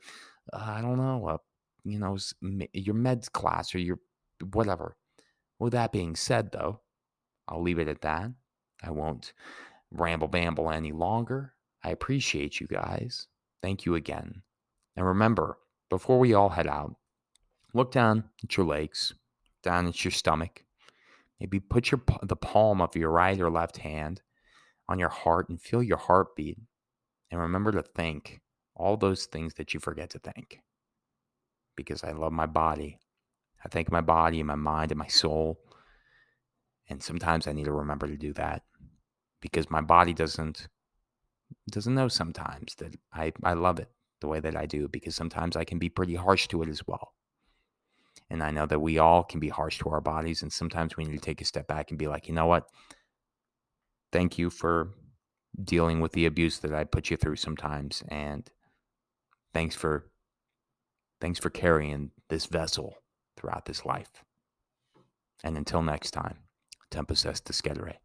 uh, 0.52 0.74
I 0.78 0.82
don't 0.82 0.98
know, 0.98 1.28
uh, 1.28 1.38
you 1.84 2.00
know, 2.00 2.18
your 2.74 2.96
meds 2.96 3.32
class 3.32 3.74
or 3.74 3.80
your 3.80 4.00
whatever. 4.52 4.98
With 5.60 5.74
that 5.74 5.92
being 5.92 6.16
said, 6.16 6.52
though, 6.52 6.82
I'll 7.48 7.62
leave 7.62 7.80
it 7.80 7.88
at 7.88 8.02
that. 8.02 8.32
I 8.84 8.92
won't 8.92 9.34
ramble 9.92 10.28
bamble 10.28 10.70
any 10.70 10.92
longer. 10.92 11.54
I 11.84 11.92
appreciate 11.92 12.60
you 12.60 12.68
guys. 12.68 13.28
Thank 13.62 13.86
you 13.86 13.96
again. 13.96 14.44
And 14.96 15.06
remember, 15.06 15.58
before 15.90 16.20
we 16.20 16.34
all 16.34 16.50
head 16.50 16.68
out, 16.68 16.96
look 17.74 17.92
down 17.92 18.26
at 18.44 18.58
your 18.58 18.66
legs, 18.66 19.14
down 19.64 19.88
at 19.88 20.04
your 20.04 20.12
stomach, 20.12 20.64
Maybe 21.40 21.60
put 21.60 21.92
your 21.92 22.02
the 22.22 22.36
palm 22.36 22.82
of 22.82 22.96
your 22.96 23.12
right 23.12 23.40
or 23.40 23.50
left 23.50 23.78
hand 23.78 24.22
on 24.90 25.00
your 25.00 25.10
heart 25.10 25.50
and 25.50 25.62
feel 25.62 25.84
your 25.84 25.98
heartbeat. 25.98 26.58
And 27.30 27.40
remember 27.42 27.72
to 27.74 27.84
thank 27.84 28.42
all 28.76 28.98
those 28.98 29.26
things 29.26 29.56
that 29.56 29.74
you 29.74 29.80
forget 29.80 30.10
to 30.12 30.20
thank. 30.20 30.60
Because 31.76 32.04
I 32.04 32.12
love 32.12 32.32
my 32.32 32.46
body. 32.46 33.00
I 33.64 33.70
thank 33.70 33.92
my 33.92 34.02
body 34.02 34.40
and 34.40 34.48
my 34.48 34.56
mind 34.56 34.92
and 34.92 35.00
my 35.00 35.08
soul. 35.08 35.60
And 36.90 37.04
sometimes 37.04 37.48
I 37.48 37.52
need 37.52 37.66
to 37.66 37.72
remember 37.72 38.08
to 38.08 38.18
do 38.18 38.34
that 38.34 38.64
because 39.42 39.70
my 39.70 39.82
body 39.82 40.14
doesn't 40.14 40.68
doesn't 41.70 41.96
know 41.96 42.08
sometimes 42.08 42.76
that 42.76 42.96
I, 43.14 43.32
I 43.44 43.54
love 43.54 43.80
it 43.80 43.90
the 44.22 44.28
way 44.28 44.40
that 44.40 44.56
I 44.56 44.66
do 44.66 44.88
because 44.88 45.16
sometimes 45.16 45.56
I 45.56 45.64
can 45.64 45.80
be 45.80 45.90
pretty 45.90 46.16
harsh 46.16 46.48
to 46.50 46.62
it 46.64 46.70
as 46.70 46.86
well. 46.88 47.14
And 48.30 48.44
I 48.44 48.52
know 48.52 48.66
that 48.66 48.80
we 48.80 48.98
all 48.98 49.24
can 49.24 49.40
be 49.40 49.50
harsh 49.50 49.80
to 49.80 49.90
our 49.90 50.02
bodies. 50.02 50.42
And 50.42 50.52
sometimes 50.52 50.98
we 50.98 51.06
need 51.06 51.14
to 51.14 51.20
take 51.20 51.42
a 51.42 51.46
step 51.46 51.68
back 51.68 51.90
and 51.90 51.98
be 51.98 52.08
like, 52.08 52.28
you 52.28 52.34
know 52.34 52.46
what? 52.46 52.68
Thank 54.12 54.38
you 54.38 54.50
for 54.50 54.94
dealing 55.64 56.02
with 56.02 56.12
the 56.12 56.26
abuse 56.26 56.60
that 56.60 56.74
I 56.74 56.84
put 56.84 57.10
you 57.10 57.18
through 57.18 57.38
sometimes. 57.38 58.04
And 58.10 58.50
thanks 59.54 59.76
for 59.76 60.10
thanks 61.20 61.40
for 61.40 61.50
carrying 61.50 62.12
this 62.30 62.46
vessel 62.46 62.96
throughout 63.38 63.66
this 63.66 63.86
life. 63.86 64.24
And 65.44 65.58
until 65.58 65.82
next 65.82 66.12
time, 66.12 66.40
Tempus 66.92 67.26
est 67.26 67.46
discedere. 67.46 67.98